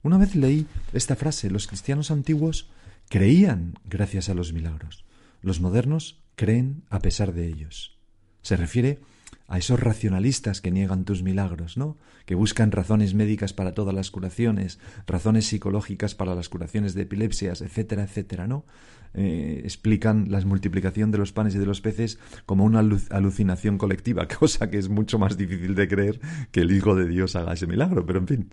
Una 0.02 0.18
vez 0.18 0.34
leí 0.34 0.66
esta 0.92 1.16
frase, 1.16 1.50
los 1.50 1.66
cristianos 1.66 2.10
antiguos 2.10 2.70
creían 3.08 3.74
gracias 3.84 4.28
a 4.28 4.34
los 4.34 4.52
milagros, 4.52 5.04
los 5.42 5.60
modernos 5.60 6.22
creen 6.36 6.84
a 6.88 7.00
pesar 7.00 7.34
de 7.34 7.48
ellos. 7.48 7.98
Se 8.42 8.56
refiere 8.56 9.00
a 9.48 9.58
esos 9.58 9.80
racionalistas 9.80 10.60
que 10.60 10.70
niegan 10.70 11.04
tus 11.04 11.22
milagros, 11.22 11.76
¿no? 11.76 11.96
Que 12.24 12.34
buscan 12.34 12.70
razones 12.70 13.14
médicas 13.14 13.52
para 13.52 13.74
todas 13.74 13.94
las 13.94 14.10
curaciones, 14.10 14.78
razones 15.06 15.46
psicológicas 15.46 16.14
para 16.14 16.34
las 16.34 16.48
curaciones 16.48 16.94
de 16.94 17.02
epilepsias, 17.02 17.60
etcétera, 17.60 18.04
etcétera, 18.04 18.46
¿no? 18.46 18.64
Eh, 19.12 19.62
explican 19.64 20.26
la 20.30 20.40
multiplicación 20.42 21.10
de 21.10 21.18
los 21.18 21.32
panes 21.32 21.56
y 21.56 21.58
de 21.58 21.66
los 21.66 21.80
peces 21.80 22.18
como 22.46 22.64
una 22.64 22.78
alucinación 22.78 23.76
colectiva, 23.76 24.28
cosa 24.38 24.70
que 24.70 24.78
es 24.78 24.88
mucho 24.88 25.18
más 25.18 25.36
difícil 25.36 25.74
de 25.74 25.88
creer 25.88 26.20
que 26.52 26.60
el 26.60 26.70
Hijo 26.70 26.94
de 26.94 27.08
Dios 27.08 27.34
haga 27.34 27.54
ese 27.54 27.66
milagro, 27.66 28.06
pero 28.06 28.20
en 28.20 28.28
fin, 28.28 28.50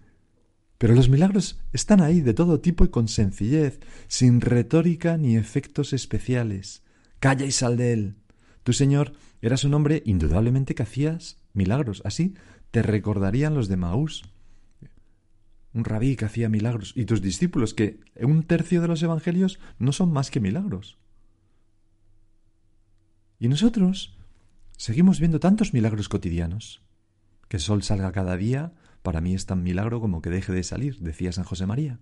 pero 0.78 0.94
los 0.94 1.10
milagros 1.10 1.60
están 1.74 2.02
ahí 2.02 2.22
de 2.22 2.34
todo 2.34 2.60
tipo 2.60 2.86
y 2.86 2.90
con 2.90 3.08
sencillez, 3.08 3.80
sin 4.08 4.42
retórica 4.42 5.18
ni 5.18 5.36
efectos 5.36 5.94
especiales. 5.94 6.84
Calla 7.20 7.46
y 7.46 7.52
sal 7.52 7.78
de 7.78 7.94
él. 7.94 8.16
Tú, 8.64 8.74
Señor, 8.74 9.14
eras 9.42 9.64
un 9.64 9.74
hombre 9.74 10.02
indudablemente 10.06 10.76
que 10.76 10.84
hacías 10.84 11.38
milagros. 11.54 12.02
Así 12.06 12.36
te 12.72 12.82
recordarían 12.82 13.56
los 13.56 13.68
de 13.68 13.78
Maús. 13.78 14.24
Un 15.74 15.84
rabí 15.84 16.16
que 16.16 16.26
hacía 16.26 16.50
milagros. 16.50 16.94
Y 16.96 17.06
tus 17.06 17.22
discípulos, 17.22 17.74
que 17.74 18.00
un 18.20 18.44
tercio 18.44 18.82
de 18.82 18.88
los 18.88 19.04
evangelios 19.04 19.60
no 19.80 19.92
son 19.92 20.12
más 20.12 20.32
que 20.32 20.40
milagros. 20.40 20.98
Y 23.40 23.48
nosotros 23.48 24.18
seguimos 24.78 25.20
viendo 25.20 25.40
tantos 25.40 25.74
milagros 25.74 26.10
cotidianos. 26.10 26.82
Que 27.48 27.58
el 27.58 27.64
sol 27.64 27.84
salga 27.84 28.12
cada 28.12 28.36
día, 28.36 28.74
para 29.04 29.22
mí 29.22 29.34
es 29.34 29.46
tan 29.46 29.64
milagro 29.64 30.02
como 30.02 30.22
que 30.22 30.30
deje 30.30 30.52
de 30.52 30.64
salir, 30.64 31.00
decía 31.00 31.32
San 31.32 31.46
José 31.46 31.66
María. 31.66 32.00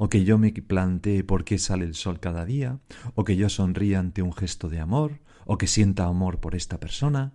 O 0.00 0.08
que 0.08 0.22
yo 0.22 0.38
me 0.38 0.52
plantee 0.52 1.24
por 1.24 1.44
qué 1.44 1.58
sale 1.58 1.84
el 1.84 1.96
sol 1.96 2.20
cada 2.20 2.44
día, 2.44 2.78
o 3.16 3.24
que 3.24 3.34
yo 3.34 3.48
sonría 3.48 3.98
ante 3.98 4.22
un 4.22 4.32
gesto 4.32 4.68
de 4.68 4.78
amor, 4.78 5.18
o 5.44 5.58
que 5.58 5.66
sienta 5.66 6.04
amor 6.04 6.38
por 6.38 6.54
esta 6.54 6.78
persona. 6.78 7.34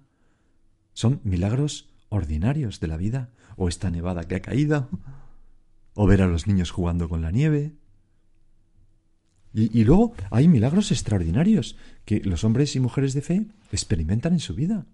Son 0.93 1.19
milagros 1.25 1.89
ordinarios 2.07 2.79
de 2.79 2.87
la 2.87 2.95
vida, 2.95 3.31
o 3.57 3.67
esta 3.67 3.91
nevada 3.91 4.23
que 4.29 4.35
ha 4.35 4.41
caído, 4.41 4.87
o 5.93 6.07
ver 6.07 6.21
a 6.21 6.27
los 6.27 6.47
niños 6.47 6.71
jugando 6.71 7.09
con 7.09 7.21
la 7.21 7.31
nieve. 7.31 7.73
Y, 9.53 9.77
y 9.77 9.83
luego 9.83 10.13
hay 10.31 10.47
milagros 10.47 10.89
extraordinarios 10.93 11.75
que 12.05 12.21
los 12.21 12.45
hombres 12.45 12.77
y 12.77 12.79
mujeres 12.79 13.13
de 13.13 13.21
fe 13.21 13.45
experimentan 13.73 14.31
en 14.31 14.39
su 14.39 14.55
vida. 14.55 14.85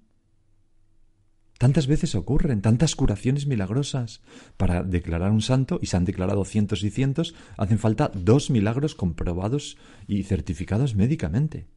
Tantas 1.60 1.88
veces 1.88 2.16
ocurren, 2.16 2.62
tantas 2.62 2.96
curaciones 2.96 3.46
milagrosas. 3.46 4.22
Para 4.56 4.82
declarar 4.82 5.32
un 5.32 5.42
santo, 5.42 5.78
y 5.82 5.88
se 5.88 5.98
han 5.98 6.06
declarado 6.06 6.46
cientos 6.46 6.84
y 6.84 6.90
cientos, 6.90 7.36
hacen 7.58 7.80
falta 7.80 8.10
dos 8.16 8.50
milagros 8.50 8.96
comprobados 8.96 9.78
y 10.08 10.24
certificados 10.24 10.96
médicamente. 10.96 11.68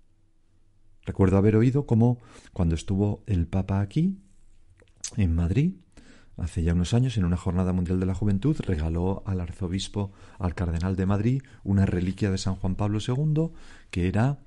Recuerdo 1.05 1.37
haber 1.37 1.57
oído 1.57 1.85
cómo 1.85 2.21
cuando 2.53 2.77
estuvo 2.77 3.25
el 3.27 3.49
Papa 3.49 3.81
aquí, 3.81 4.21
en 5.17 5.35
Madrid, 5.35 5.73
hace 6.37 6.63
ya 6.63 6.75
unos 6.75 6.95
años, 6.95 7.17
en 7.17 7.25
una 7.25 7.37
jornada 7.37 7.73
mundial 7.73 7.99
de 7.99 8.07
la 8.07 8.15
juventud, 8.15 8.57
regaló 8.61 9.25
al 9.27 9.41
arzobispo, 9.41 10.13
al 10.39 10.55
cardenal 10.55 10.95
de 10.95 11.07
Madrid, 11.07 11.43
una 11.65 11.87
reliquia 11.87 12.31
de 12.31 12.39
San 12.39 12.55
Juan 12.55 12.77
Pablo 12.77 13.01
II, 13.05 13.51
que 13.91 14.07
era 14.07 14.45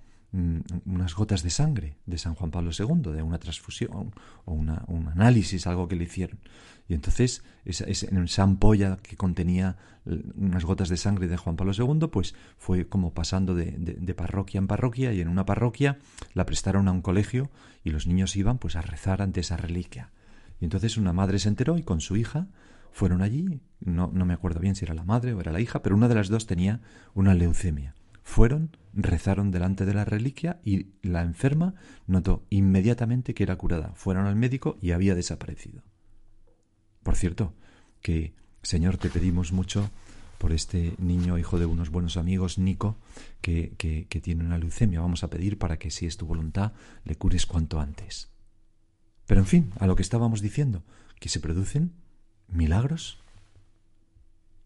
unas 0.85 1.15
gotas 1.15 1.43
de 1.43 1.49
sangre 1.49 1.97
de 2.05 2.17
San 2.17 2.35
Juan 2.35 2.51
Pablo 2.51 2.71
II, 2.77 3.13
de 3.13 3.21
una 3.21 3.39
transfusión 3.39 4.13
o 4.45 4.53
un 4.53 5.07
análisis, 5.07 5.67
algo 5.67 5.87
que 5.87 5.95
le 5.95 6.05
hicieron. 6.05 6.39
Y 6.87 6.93
entonces, 6.93 7.43
esa, 7.63 7.85
esa, 7.85 8.43
ampolla 8.43 8.97
que 8.97 9.15
contenía 9.15 9.77
unas 10.05 10.65
gotas 10.65 10.89
de 10.89 10.97
sangre 10.97 11.27
de 11.27 11.37
Juan 11.37 11.55
Pablo 11.55 11.73
II, 11.75 12.07
pues 12.11 12.35
fue 12.57 12.87
como 12.87 13.13
pasando 13.13 13.55
de, 13.55 13.75
de, 13.77 14.13
parroquia 14.13 14.59
en 14.59 14.67
parroquia 14.67 15.11
y 15.13 15.21
en 15.21 15.27
una 15.29 15.45
parroquia 15.45 15.97
la 16.33 16.45
prestaron 16.45 16.87
a 16.87 16.91
un 16.91 17.01
colegio 17.01 17.49
y 17.83 17.89
los 17.89 18.05
niños 18.05 18.35
iban 18.35 18.59
pues 18.59 18.75
a 18.75 18.81
rezar 18.81 19.21
ante 19.21 19.39
esa 19.39 19.57
reliquia. 19.57 20.11
Y 20.61 20.65
entonces 20.65 20.97
una 20.97 21.11
madre 21.11 21.39
se 21.39 21.49
enteró 21.49 21.77
y 21.77 21.83
con 21.83 22.01
su 22.01 22.17
hija 22.17 22.47
fueron 22.91 23.23
allí, 23.23 23.61
no, 23.79 24.11
no 24.13 24.25
me 24.25 24.33
acuerdo 24.33 24.59
bien 24.59 24.75
si 24.75 24.85
era 24.85 24.93
la 24.93 25.03
madre 25.03 25.33
o 25.33 25.41
era 25.41 25.51
la 25.51 25.59
hija, 25.59 25.81
pero 25.81 25.95
una 25.95 26.07
de 26.07 26.15
las 26.15 26.29
dos 26.29 26.45
tenía 26.45 26.81
una 27.13 27.33
leucemia. 27.33 27.94
Fueron, 28.25 28.75
rezaron 28.91 29.51
delante 29.51 29.85
de 29.85 29.93
la 29.93 30.03
reliquia 30.03 30.59
y 30.65 30.87
la 31.03 31.21
enferma 31.21 31.75
notó 32.07 32.43
inmediatamente 32.49 33.33
que 33.33 33.43
era 33.43 33.55
curada. 33.55 33.93
Fueron 33.93 34.25
al 34.25 34.35
médico 34.35 34.77
y 34.81 34.91
había 34.91 35.15
desaparecido. 35.15 35.83
Por 37.03 37.15
cierto, 37.15 37.53
que 38.01 38.33
Señor 38.63 38.97
te 38.97 39.09
pedimos 39.09 39.53
mucho 39.53 39.89
por 40.39 40.51
este 40.51 40.95
niño, 40.97 41.37
hijo 41.37 41.59
de 41.59 41.67
unos 41.67 41.91
buenos 41.91 42.17
amigos, 42.17 42.57
Nico, 42.57 42.97
que, 43.41 43.73
que, 43.77 44.07
que, 44.09 44.19
tiene 44.19 44.43
una 44.43 44.57
leucemia. 44.57 44.99
Vamos 44.99 45.23
a 45.23 45.29
pedir 45.29 45.57
para 45.57 45.77
que, 45.77 45.91
si 45.91 46.07
es 46.07 46.17
tu 46.17 46.25
voluntad, 46.25 46.73
le 47.05 47.15
cures 47.15 47.45
cuanto 47.45 47.79
antes. 47.79 48.31
Pero 49.27 49.39
en 49.39 49.47
fin, 49.47 49.71
a 49.79 49.87
lo 49.87 49.95
que 49.95 50.01
estábamos 50.01 50.41
diciendo, 50.41 50.83
que 51.19 51.29
se 51.29 51.39
producen 51.39 51.93
milagros. 52.47 53.19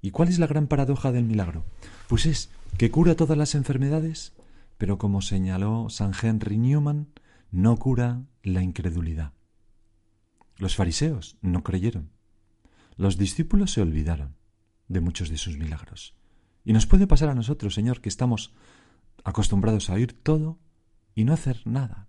¿Y 0.02 0.12
cuál 0.12 0.30
es 0.30 0.40
la 0.40 0.48
gran 0.48 0.68
paradoja 0.68 1.12
del 1.12 1.26
milagro? 1.26 1.66
Pues 2.08 2.26
es 2.26 2.50
que 2.78 2.92
cura 2.92 3.16
todas 3.16 3.38
las 3.38 3.56
enfermedades, 3.56 4.34
pero 4.78 4.98
como 4.98 5.22
señaló 5.22 5.90
San 5.90 6.14
Henry 6.20 6.58
Newman, 6.58 7.08
no 7.52 7.78
cura 7.78 8.24
la 8.44 8.62
incredulidad. 8.62 9.34
Los 10.58 10.76
fariseos 10.76 11.38
no 11.42 11.64
creyeron. 11.64 12.12
Los 12.96 13.18
discípulos 13.18 13.72
se 13.72 13.82
olvidaron 13.82 14.36
de 14.88 15.02
muchos 15.02 15.30
de 15.30 15.38
sus 15.38 15.58
milagros. 15.58 16.16
Y 16.66 16.74
nos 16.74 16.86
puede 16.86 17.08
pasar 17.08 17.30
a 17.30 17.36
nosotros, 17.36 17.74
Señor, 17.74 18.02
que 18.02 18.10
estamos 18.10 18.54
acostumbrados 19.24 19.90
a 19.90 19.94
oír 19.94 20.14
todo, 20.14 20.60
y 21.16 21.26
no 21.26 21.34
hacer 21.34 21.62
nada. 21.66 22.08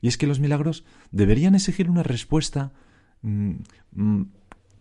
Y 0.00 0.08
es 0.08 0.16
que 0.16 0.26
los 0.26 0.40
milagros 0.40 0.84
deberían 1.10 1.54
exigir 1.54 1.90
una 1.90 2.02
respuesta 2.02 2.72
mm, 3.22 3.52
mm, 3.92 4.22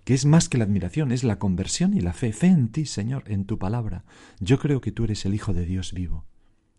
que 0.03 0.13
es 0.13 0.25
más 0.25 0.49
que 0.49 0.57
la 0.57 0.63
admiración, 0.63 1.11
es 1.11 1.23
la 1.23 1.39
conversión 1.39 1.95
y 1.95 2.01
la 2.01 2.13
fe. 2.13 2.33
Fe 2.33 2.47
en 2.47 2.69
ti, 2.69 2.85
Señor, 2.85 3.23
en 3.27 3.45
tu 3.45 3.59
palabra. 3.59 4.03
Yo 4.39 4.59
creo 4.59 4.81
que 4.81 4.91
tú 4.91 5.03
eres 5.03 5.25
el 5.25 5.33
Hijo 5.33 5.53
de 5.53 5.65
Dios 5.65 5.93
vivo. 5.93 6.25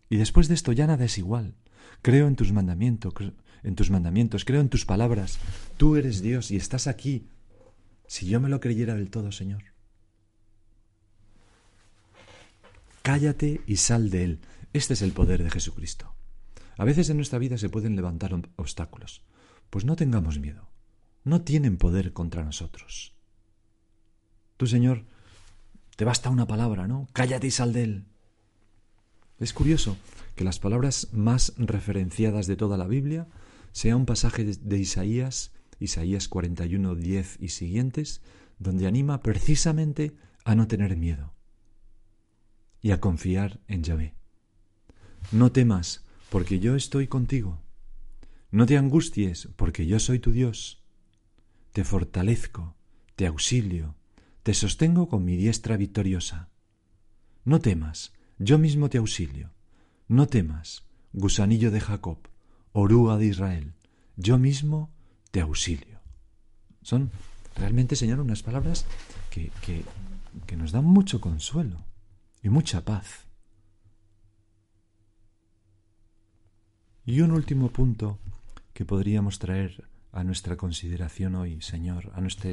Y 0.09 0.17
después 0.17 0.47
de 0.47 0.55
esto 0.55 0.71
ya 0.71 0.87
nada 0.87 1.05
es 1.05 1.17
igual. 1.17 1.55
Creo 2.01 2.27
en 2.27 2.35
tus 2.35 2.51
mandamientos, 2.51 3.13
en 3.63 3.75
tus 3.75 3.89
mandamientos, 3.89 4.45
creo 4.45 4.61
en 4.61 4.69
tus 4.69 4.85
palabras. 4.85 5.39
Tú 5.77 5.95
eres 5.95 6.21
Dios 6.21 6.51
y 6.51 6.57
estás 6.57 6.87
aquí. 6.87 7.27
Si 8.07 8.27
yo 8.27 8.39
me 8.39 8.49
lo 8.49 8.59
creyera 8.59 8.95
del 8.95 9.09
todo, 9.09 9.31
Señor. 9.31 9.63
Cállate 13.01 13.61
y 13.65 13.77
sal 13.77 14.09
de 14.09 14.23
él. 14.23 14.39
Este 14.73 14.93
es 14.93 15.01
el 15.01 15.11
poder 15.11 15.43
de 15.43 15.51
Jesucristo. 15.51 16.13
A 16.77 16.85
veces 16.85 17.09
en 17.09 17.17
nuestra 17.17 17.39
vida 17.39 17.57
se 17.57 17.69
pueden 17.69 17.95
levantar 17.95 18.33
obstáculos. 18.55 19.23
Pues 19.69 19.85
no 19.85 19.95
tengamos 19.95 20.39
miedo. 20.39 20.72
No 21.23 21.41
tienen 21.41 21.77
poder 21.77 22.13
contra 22.13 22.43
nosotros. 22.43 23.13
Tú, 24.57 24.67
Señor, 24.67 25.05
te 25.95 26.05
basta 26.05 26.29
una 26.29 26.47
palabra, 26.47 26.87
¿no? 26.87 27.07
Cállate 27.13 27.47
y 27.47 27.51
sal 27.51 27.73
de 27.73 27.83
él. 27.83 28.05
Es 29.39 29.53
curioso 29.53 29.97
que 30.35 30.43
las 30.43 30.59
palabras 30.59 31.09
más 31.11 31.53
referenciadas 31.57 32.47
de 32.47 32.55
toda 32.55 32.77
la 32.77 32.87
Biblia 32.87 33.27
sea 33.71 33.95
un 33.95 34.05
pasaje 34.05 34.43
de 34.43 34.77
Isaías, 34.77 35.51
Isaías 35.79 36.27
41, 36.27 36.95
10 36.95 37.37
y 37.39 37.49
siguientes, 37.49 38.21
donde 38.59 38.87
anima 38.87 39.21
precisamente 39.21 40.15
a 40.45 40.55
no 40.55 40.67
tener 40.67 40.95
miedo 40.95 41.33
y 42.81 42.91
a 42.91 42.99
confiar 42.99 43.59
en 43.67 43.83
Yahvé. 43.83 44.13
No 45.31 45.51
temas, 45.51 46.03
porque 46.29 46.59
yo 46.59 46.75
estoy 46.75 47.07
contigo. 47.07 47.61
No 48.51 48.65
te 48.65 48.77
angusties, 48.77 49.49
porque 49.55 49.87
yo 49.87 49.99
soy 49.99 50.19
tu 50.19 50.31
Dios. 50.31 50.82
Te 51.73 51.83
fortalezco, 51.83 52.75
te 53.15 53.25
auxilio, 53.25 53.95
te 54.43 54.53
sostengo 54.53 55.09
con 55.09 55.25
mi 55.25 55.35
diestra 55.35 55.75
victoriosa. 55.75 56.49
No 57.45 57.59
temas, 57.59 58.13
yo 58.37 58.59
mismo 58.59 58.89
te 58.89 58.99
auxilio. 58.99 59.49
No 60.07 60.27
temas, 60.27 60.83
gusanillo 61.13 61.71
de 61.71 61.81
Jacob, 61.81 62.19
oruga 62.73 63.17
de 63.17 63.25
Israel, 63.25 63.73
yo 64.17 64.37
mismo 64.37 64.91
te 65.31 65.41
auxilio. 65.41 65.99
Son 66.83 67.09
realmente, 67.55 67.95
Señor, 67.95 68.19
unas 68.19 68.43
palabras 68.43 68.85
que, 69.31 69.51
que, 69.65 69.83
que 70.45 70.55
nos 70.55 70.71
dan 70.71 70.85
mucho 70.85 71.19
consuelo 71.19 71.83
y 72.43 72.49
mucha 72.49 72.85
paz. 72.85 73.25
Y 77.03 77.21
un 77.21 77.31
último 77.31 77.69
punto 77.69 78.19
que 78.73 78.85
podríamos 78.85 79.39
traer 79.39 79.89
a 80.13 80.23
nuestra 80.23 80.55
consideración 80.55 81.35
hoy, 81.35 81.59
Señor, 81.61 82.11
a 82.13 82.21
nuestro 82.21 82.51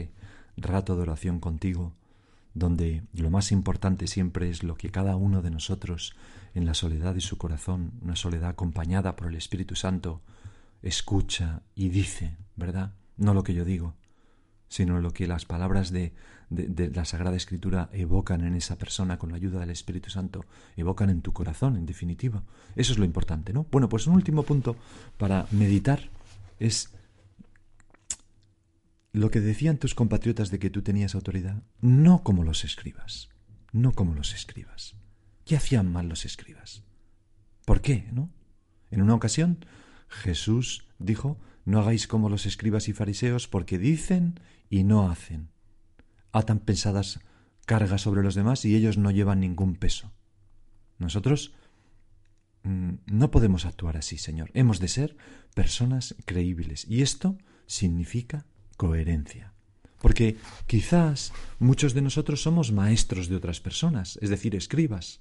rato 0.56 0.96
de 0.96 1.02
oración 1.02 1.40
contigo, 1.40 1.94
donde 2.54 3.04
lo 3.12 3.30
más 3.30 3.52
importante 3.52 4.06
siempre 4.06 4.50
es 4.50 4.62
lo 4.64 4.74
que 4.74 4.90
cada 4.90 5.16
uno 5.16 5.42
de 5.42 5.50
nosotros, 5.50 6.16
en 6.54 6.66
la 6.66 6.74
soledad 6.74 7.14
de 7.14 7.20
su 7.20 7.38
corazón, 7.38 7.92
una 8.02 8.16
soledad 8.16 8.50
acompañada 8.50 9.14
por 9.14 9.28
el 9.28 9.36
Espíritu 9.36 9.76
Santo, 9.76 10.20
escucha 10.82 11.62
y 11.74 11.90
dice, 11.90 12.36
¿verdad? 12.56 12.94
No 13.16 13.34
lo 13.34 13.44
que 13.44 13.54
yo 13.54 13.64
digo, 13.64 13.94
sino 14.68 15.00
lo 15.00 15.12
que 15.12 15.28
las 15.28 15.44
palabras 15.44 15.90
de, 15.90 16.12
de, 16.48 16.90
la 16.90 17.04
Sagrada 17.04 17.36
Escritura 17.36 17.90
evocan 17.92 18.40
en 18.40 18.54
esa 18.54 18.78
persona 18.78 19.18
con 19.18 19.30
la 19.30 19.36
ayuda 19.36 19.60
del 19.60 19.70
Espíritu 19.70 20.10
Santo, 20.10 20.46
evocan 20.76 21.10
en 21.10 21.20
tu 21.20 21.32
corazón, 21.32 21.76
en 21.76 21.86
definitiva. 21.86 22.42
Eso 22.74 22.92
es 22.92 22.98
lo 22.98 23.04
importante, 23.04 23.52
¿no? 23.52 23.66
Bueno, 23.70 23.88
pues 23.88 24.06
un 24.06 24.14
último 24.14 24.42
punto 24.42 24.76
para 25.18 25.46
meditar 25.52 26.08
es 26.58 26.90
lo 29.12 29.30
que 29.30 29.40
decían 29.40 29.78
tus 29.78 29.94
compatriotas 29.94 30.50
de 30.50 30.58
que 30.58 30.70
tú 30.70 30.82
tenías 30.82 31.14
autoridad, 31.14 31.62
no 31.80 32.22
como 32.22 32.44
los 32.44 32.64
escribas, 32.64 33.28
no 33.72 33.92
como 33.92 34.14
los 34.14 34.34
escribas. 34.34 34.96
¿Qué 35.44 35.56
hacían 35.56 35.90
mal 35.90 36.08
los 36.08 36.24
escribas? 36.24 36.84
¿Por 37.64 37.80
qué, 37.80 38.08
no? 38.12 38.30
En 38.90 39.02
una 39.02 39.14
ocasión 39.14 39.64
Jesús 40.08 40.88
dijo, 40.98 41.38
no 41.64 41.80
hagáis 41.80 42.06
como 42.06 42.28
los 42.28 42.46
escribas 42.46 42.88
y 42.88 42.92
fariseos 42.92 43.48
porque 43.48 43.78
dicen 43.78 44.40
y 44.68 44.84
no 44.84 45.10
hacen 45.10 45.50
atan 46.32 46.60
pesadas 46.60 47.20
cargas 47.66 48.02
sobre 48.02 48.22
los 48.22 48.34
demás 48.34 48.64
y 48.64 48.74
ellos 48.74 48.98
no 48.98 49.10
llevan 49.10 49.40
ningún 49.40 49.76
peso. 49.76 50.12
Nosotros 50.98 51.54
mm, 52.62 52.94
no 53.06 53.30
podemos 53.30 53.64
actuar 53.64 53.96
así, 53.96 54.18
Señor. 54.18 54.50
Hemos 54.54 54.80
de 54.80 54.88
ser 54.88 55.16
personas 55.54 56.16
creíbles 56.24 56.86
y 56.88 57.02
esto 57.02 57.38
significa 57.66 58.46
coherencia. 58.80 59.52
Porque 60.00 60.38
quizás 60.66 61.34
muchos 61.58 61.92
de 61.92 62.00
nosotros 62.00 62.40
somos 62.40 62.72
maestros 62.72 63.28
de 63.28 63.36
otras 63.36 63.60
personas, 63.60 64.18
es 64.22 64.30
decir, 64.30 64.56
escribas. 64.56 65.20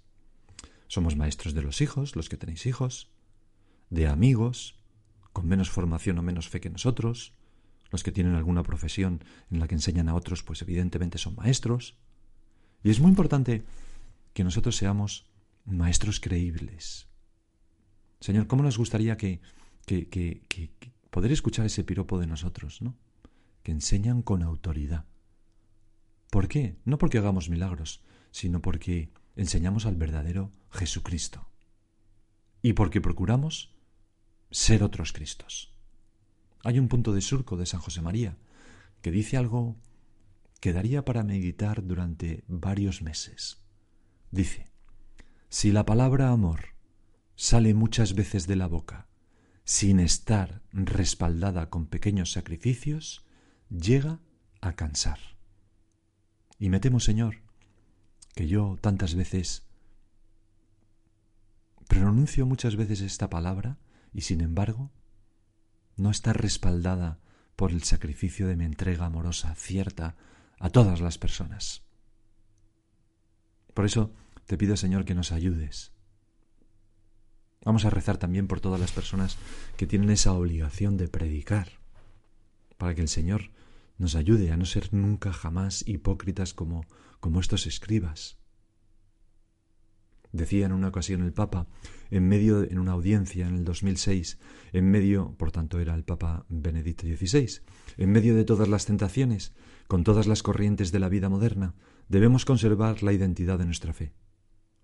Somos 0.87 1.17
maestros 1.17 1.53
de 1.53 1.61
los 1.61 1.81
hijos, 1.81 2.15
los 2.15 2.29
que 2.29 2.37
tenéis 2.37 2.65
hijos, 2.65 3.11
de 3.89 4.07
amigos, 4.07 4.79
con 5.33 5.45
menos 5.45 5.69
formación 5.69 6.17
o 6.19 6.23
menos 6.23 6.47
fe 6.47 6.61
que 6.61 6.69
nosotros, 6.69 7.33
los 7.91 8.01
que 8.01 8.13
tienen 8.13 8.35
alguna 8.35 8.63
profesión 8.63 9.25
en 9.51 9.59
la 9.59 9.67
que 9.67 9.75
enseñan 9.75 10.07
a 10.07 10.15
otros, 10.15 10.41
pues 10.41 10.61
evidentemente 10.61 11.17
son 11.17 11.35
maestros. 11.35 11.97
Y 12.81 12.91
es 12.91 13.01
muy 13.01 13.09
importante 13.09 13.65
que 14.31 14.45
nosotros 14.45 14.77
seamos 14.77 15.27
maestros 15.65 16.21
creíbles. 16.21 17.09
Señor, 18.21 18.47
¿cómo 18.47 18.63
nos 18.63 18.77
gustaría 18.77 19.17
que, 19.17 19.41
que, 19.85 20.07
que, 20.07 20.71
poder 21.09 21.33
escuchar 21.33 21.65
ese 21.65 21.83
piropo 21.83 22.19
de 22.19 22.27
nosotros, 22.27 22.81
¿no? 22.81 22.95
Que 23.63 23.71
enseñan 23.71 24.21
con 24.21 24.43
autoridad. 24.43 25.05
¿Por 26.29 26.47
qué? 26.47 26.77
No 26.85 26.97
porque 26.97 27.17
hagamos 27.17 27.49
milagros, 27.49 28.03
sino 28.31 28.61
porque 28.61 29.11
enseñamos 29.35 29.85
al 29.85 29.95
verdadero 29.95 30.51
Jesucristo. 30.71 31.49
Y 32.61 32.73
porque 32.73 33.01
procuramos 33.01 33.75
ser 34.51 34.83
otros 34.83 35.13
Cristos. 35.13 35.73
Hay 36.63 36.77
un 36.79 36.87
punto 36.87 37.13
de 37.13 37.21
surco 37.21 37.57
de 37.57 37.65
San 37.65 37.79
José 37.79 38.01
María 38.01 38.37
que 39.01 39.11
dice 39.11 39.37
algo 39.37 39.77
que 40.59 40.73
daría 40.73 41.05
para 41.05 41.23
meditar 41.23 41.85
durante 41.85 42.43
varios 42.47 43.01
meses. 43.01 43.63
Dice, 44.31 44.67
si 45.47 45.71
la 45.71 45.85
palabra 45.85 46.29
amor 46.29 46.75
sale 47.35 47.73
muchas 47.73 48.13
veces 48.13 48.45
de 48.45 48.57
la 48.57 48.67
boca 48.67 49.07
sin 49.63 49.99
estar 49.99 50.61
respaldada 50.71 51.69
con 51.69 51.85
pequeños 51.85 52.31
sacrificios, 52.31 53.25
llega 53.69 54.19
a 54.61 54.73
cansar. 54.73 55.19
Y 56.57 56.69
me 56.69 56.79
temo, 56.79 56.99
Señor, 56.99 57.37
que 58.35 58.47
yo 58.47 58.77
tantas 58.81 59.15
veces 59.15 59.63
pronuncio 61.87 62.45
muchas 62.45 62.75
veces 62.75 63.01
esta 63.01 63.29
palabra 63.29 63.77
y 64.13 64.21
sin 64.21 64.41
embargo 64.41 64.91
no 65.97 66.11
está 66.11 66.33
respaldada 66.33 67.19
por 67.55 67.71
el 67.71 67.83
sacrificio 67.83 68.47
de 68.47 68.55
mi 68.55 68.65
entrega 68.65 69.05
amorosa 69.05 69.53
cierta 69.55 70.15
a 70.59 70.69
todas 70.69 71.01
las 71.01 71.17
personas. 71.17 71.83
Por 73.73 73.85
eso 73.85 74.13
te 74.45 74.57
pido, 74.57 74.77
Señor, 74.77 75.05
que 75.05 75.15
nos 75.15 75.31
ayudes. 75.31 75.91
Vamos 77.65 77.85
a 77.85 77.89
rezar 77.89 78.17
también 78.17 78.47
por 78.47 78.61
todas 78.61 78.79
las 78.79 78.91
personas 78.91 79.37
que 79.75 79.87
tienen 79.87 80.09
esa 80.09 80.33
obligación 80.33 80.95
de 80.95 81.07
predicar, 81.07 81.79
para 82.77 82.95
que 82.95 83.01
el 83.01 83.09
Señor 83.09 83.51
nos 83.99 84.15
ayude 84.15 84.51
a 84.51 84.57
no 84.57 84.65
ser 84.65 84.91
nunca 84.93 85.31
jamás 85.31 85.87
hipócritas 85.87 86.55
como, 86.55 86.85
como 87.19 87.39
estos 87.39 87.67
escribas. 87.67 88.39
Decía 90.31 90.67
en 90.67 90.73
una 90.73 90.87
ocasión 90.87 91.21
el 91.21 91.33
Papa 91.33 91.67
en 92.09 92.27
medio, 92.27 92.63
en 92.63 92.79
una 92.79 92.93
audiencia 92.93 93.47
en 93.47 93.55
el 93.55 93.65
2006, 93.65 94.39
en 94.73 94.89
medio, 94.89 95.35
por 95.37 95.51
tanto 95.51 95.79
era 95.79 95.95
el 95.95 96.03
Papa 96.03 96.45
Benedicto 96.49 97.05
XVI, 97.05 97.61
en 97.97 98.11
medio 98.11 98.35
de 98.35 98.45
todas 98.45 98.67
las 98.67 98.85
tentaciones, 98.85 99.53
con 99.87 100.03
todas 100.03 100.27
las 100.27 100.43
corrientes 100.43 100.91
de 100.91 100.99
la 100.99 101.09
vida 101.09 101.29
moderna, 101.29 101.75
debemos 102.07 102.45
conservar 102.45 103.03
la 103.03 103.11
identidad 103.11 103.59
de 103.59 103.65
nuestra 103.65 103.93
fe. 103.93 104.13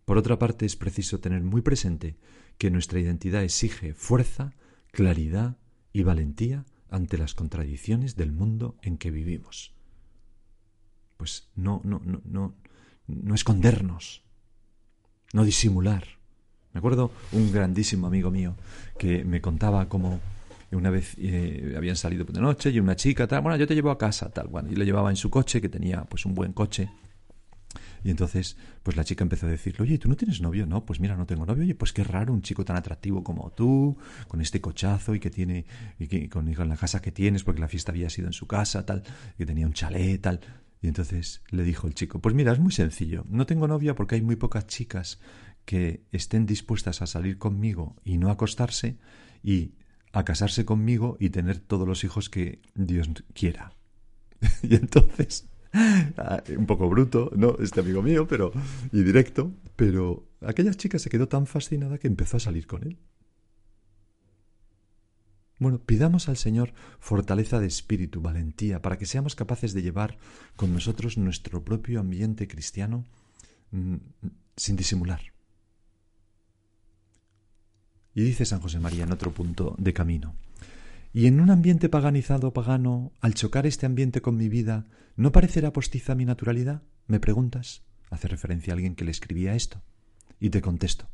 Por 0.04 0.18
otra 0.18 0.38
parte, 0.38 0.66
es 0.66 0.76
preciso 0.76 1.20
tener 1.20 1.44
muy 1.44 1.62
presente 1.62 2.18
que 2.58 2.72
nuestra 2.72 3.00
identidad 3.00 3.44
exige 3.44 3.94
fuerza, 3.94 4.56
claridad 4.92 5.58
y 5.94 6.04
valentía 6.04 6.66
ante 6.90 7.18
las 7.18 7.34
contradicciones 7.34 8.16
del 8.16 8.32
mundo 8.32 8.76
en 8.82 8.98
que 8.98 9.12
vivimos. 9.12 9.74
Pues 11.18 11.50
no, 11.56 11.82
no, 11.84 12.02
no, 12.04 12.22
no, 12.26 12.56
no 13.08 13.36
escondernos, 13.36 14.24
no 15.34 15.44
disimular, 15.44 16.06
me 16.74 16.80
acuerdo 16.80 17.12
un 17.32 17.54
grandísimo 17.54 18.06
amigo 18.08 18.32
mío 18.32 18.56
que 18.98 19.24
me 19.24 19.40
contaba 19.40 19.88
cómo 19.88 20.20
una 20.72 20.90
vez 20.90 21.16
eh, 21.18 21.74
habían 21.78 21.96
salido 21.96 22.26
de 22.26 22.42
noche 22.42 22.70
y 22.70 22.82
una 22.82 22.98
chica, 22.98 23.28
tal, 23.28 23.42
bueno, 23.42 23.58
yo 23.58 23.66
te 23.66 23.76
llevo 23.76 23.92
a 23.92 23.98
casa, 23.98 24.30
tal, 24.30 24.48
bueno, 24.48 24.70
y 24.70 24.76
le 24.76 24.84
llevaba 24.84 25.10
en 25.10 25.16
su 25.16 25.30
coche, 25.30 25.62
que 25.62 25.70
tenía 25.70 26.04
pues 26.04 26.26
un 26.26 26.36
buen 26.36 26.52
coche, 26.52 26.90
Y 28.06 28.12
entonces, 28.12 28.56
pues 28.84 28.96
la 28.96 29.04
chica 29.04 29.24
empezó 29.24 29.48
a 29.48 29.50
decirle, 29.50 29.82
oye, 29.82 29.98
¿tú 29.98 30.08
no 30.08 30.16
tienes 30.16 30.40
novio? 30.40 30.68
No, 30.68 30.86
pues 30.86 31.00
mira, 31.00 31.18
no 31.18 31.26
tengo 31.26 31.44
novio. 31.44 31.64
Oye, 31.64 31.74
pues 31.74 31.92
qué 31.92 32.04
raro, 32.04 32.34
un 32.34 32.44
chico 32.44 32.64
tan 32.64 32.78
atractivo 32.78 33.24
como 33.24 33.50
tú, 33.50 33.98
con 34.28 34.42
este 34.42 34.62
cochazo 34.62 35.16
y 35.16 35.20
que 35.20 35.32
tiene, 35.32 35.66
y 35.98 36.06
que, 36.06 36.30
con, 36.30 36.54
con 36.54 36.70
la 36.70 36.78
casa 36.78 37.02
que 37.02 37.12
tienes, 37.12 37.44
porque 37.44 37.62
la 37.62 37.68
fiesta 37.68 37.92
había 37.92 38.12
sido 38.12 38.28
en 38.28 38.34
su 38.34 38.46
casa, 38.46 38.86
tal, 38.86 39.02
que 39.40 39.48
tenía 39.48 39.66
un 39.66 39.74
chalet, 39.74 40.22
tal. 40.22 40.40
Y 40.84 40.88
entonces 40.88 41.42
le 41.50 41.64
dijo 41.64 41.88
el 41.88 41.96
chico, 41.96 42.20
pues 42.20 42.36
mira, 42.36 42.52
es 42.52 42.60
muy 42.60 42.72
sencillo, 42.72 43.26
no 43.28 43.48
tengo 43.48 43.68
novia 43.68 43.96
porque 43.96 44.14
hay 44.14 44.22
muy 44.22 44.36
pocas 44.36 44.68
chicas 44.68 45.20
que 45.66 46.06
estén 46.12 46.46
dispuestas 46.46 47.02
a 47.02 47.08
salir 47.08 47.40
conmigo 47.40 47.96
y 48.04 48.20
no 48.20 48.30
acostarse 48.30 49.00
y 49.42 49.74
a 50.12 50.24
casarse 50.24 50.64
conmigo 50.64 51.18
y 51.20 51.32
tener 51.32 51.58
todos 51.58 51.88
los 51.88 52.04
hijos 52.04 52.30
que 52.30 52.62
Dios 52.76 53.10
quiera. 53.34 53.74
y 54.62 54.76
entonces, 54.76 55.48
un 56.58 56.66
poco 56.66 56.90
bruto, 56.90 57.32
¿no? 57.36 57.58
Este 57.60 57.80
amigo 57.80 58.02
mío, 58.02 58.28
pero, 58.28 58.52
y 58.92 59.04
directo, 59.04 59.52
pero 59.76 60.28
aquella 60.42 60.74
chica 60.74 61.00
se 61.00 61.10
quedó 61.10 61.28
tan 61.28 61.48
fascinada 61.48 61.98
que 61.98 62.08
empezó 62.08 62.38
a 62.38 62.40
salir 62.40 62.68
con 62.68 62.84
él. 62.84 62.98
Bueno, 65.58 65.80
pidamos 65.80 66.28
al 66.28 66.38
Señor 66.38 66.74
fortaleza 67.00 67.60
de 67.60 67.68
espíritu, 67.68 68.22
valentía, 68.22 68.82
para 68.82 68.98
que 68.98 69.06
seamos 69.06 69.36
capaces 69.36 69.74
de 69.74 69.82
llevar 69.82 70.18
con 70.56 70.74
nosotros 70.74 71.18
nuestro 71.18 71.64
propio 71.64 72.02
ambiente 72.02 72.48
cristiano 72.48 73.06
mm, 73.72 73.96
sin 74.58 74.76
disimular. 74.76 75.22
Y 78.14 78.22
dice 78.22 78.46
San 78.46 78.62
José 78.62 78.80
María 78.80 79.04
en 79.04 79.12
otro 79.12 79.32
punto 79.32 79.76
de 79.78 79.94
camino. 79.94 80.36
Y 81.16 81.28
en 81.28 81.40
un 81.40 81.50
ambiente 81.50 81.88
paganizado 81.88 82.52
pagano, 82.52 83.14
al 83.22 83.36
chocar 83.36 83.66
este 83.66 83.86
ambiente 83.86 84.22
con 84.22 84.36
mi 84.36 84.50
vida, 84.50 84.86
¿no 85.16 85.32
parecerá 85.32 85.72
postiza 85.72 86.14
mi 86.14 86.26
naturalidad? 86.26 86.84
¿Me 87.08 87.22
preguntas? 87.22 87.84
Hace 88.10 88.28
referencia 88.28 88.74
a 88.74 88.76
alguien 88.76 88.96
que 88.96 89.06
le 89.06 89.12
escribía 89.12 89.56
esto. 89.56 89.82
Y 90.42 90.50
te 90.50 90.62
contesto. 90.62 91.08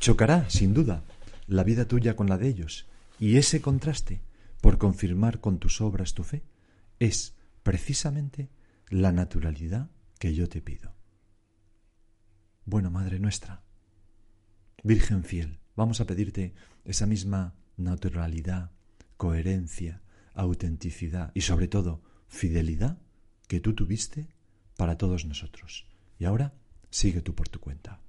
Chocará, 0.00 0.48
sin 0.48 0.72
duda, 0.72 1.04
la 1.46 1.64
vida 1.64 1.86
tuya 1.86 2.16
con 2.16 2.30
la 2.30 2.38
de 2.38 2.48
ellos, 2.48 2.86
y 3.20 3.36
ese 3.36 3.60
contraste, 3.60 4.22
por 4.62 4.78
confirmar 4.78 5.40
con 5.40 5.58
tus 5.58 5.82
obras 5.82 6.14
tu 6.14 6.24
fe, 6.24 6.44
es 6.98 7.36
precisamente 7.62 8.48
la 8.88 9.12
naturalidad 9.12 9.90
que 10.18 10.34
yo 10.34 10.48
te 10.48 10.62
pido. 10.62 10.94
Bueno, 12.64 12.90
Madre 12.90 13.18
nuestra, 13.18 13.64
Virgen 14.82 15.24
fiel, 15.24 15.60
vamos 15.76 16.00
a 16.00 16.06
pedirte 16.06 16.54
esa 16.86 17.04
misma 17.04 17.54
naturalidad, 17.76 18.70
coherencia, 19.16 20.02
autenticidad 20.34 21.30
y 21.34 21.42
sobre 21.42 21.68
todo 21.68 22.02
fidelidad 22.28 22.98
que 23.48 23.60
tú 23.60 23.74
tuviste 23.74 24.28
para 24.76 24.96
todos 24.96 25.24
nosotros. 25.24 25.86
Y 26.18 26.24
ahora 26.24 26.54
sigue 26.90 27.20
tú 27.20 27.34
por 27.34 27.48
tu 27.48 27.60
cuenta. 27.60 28.00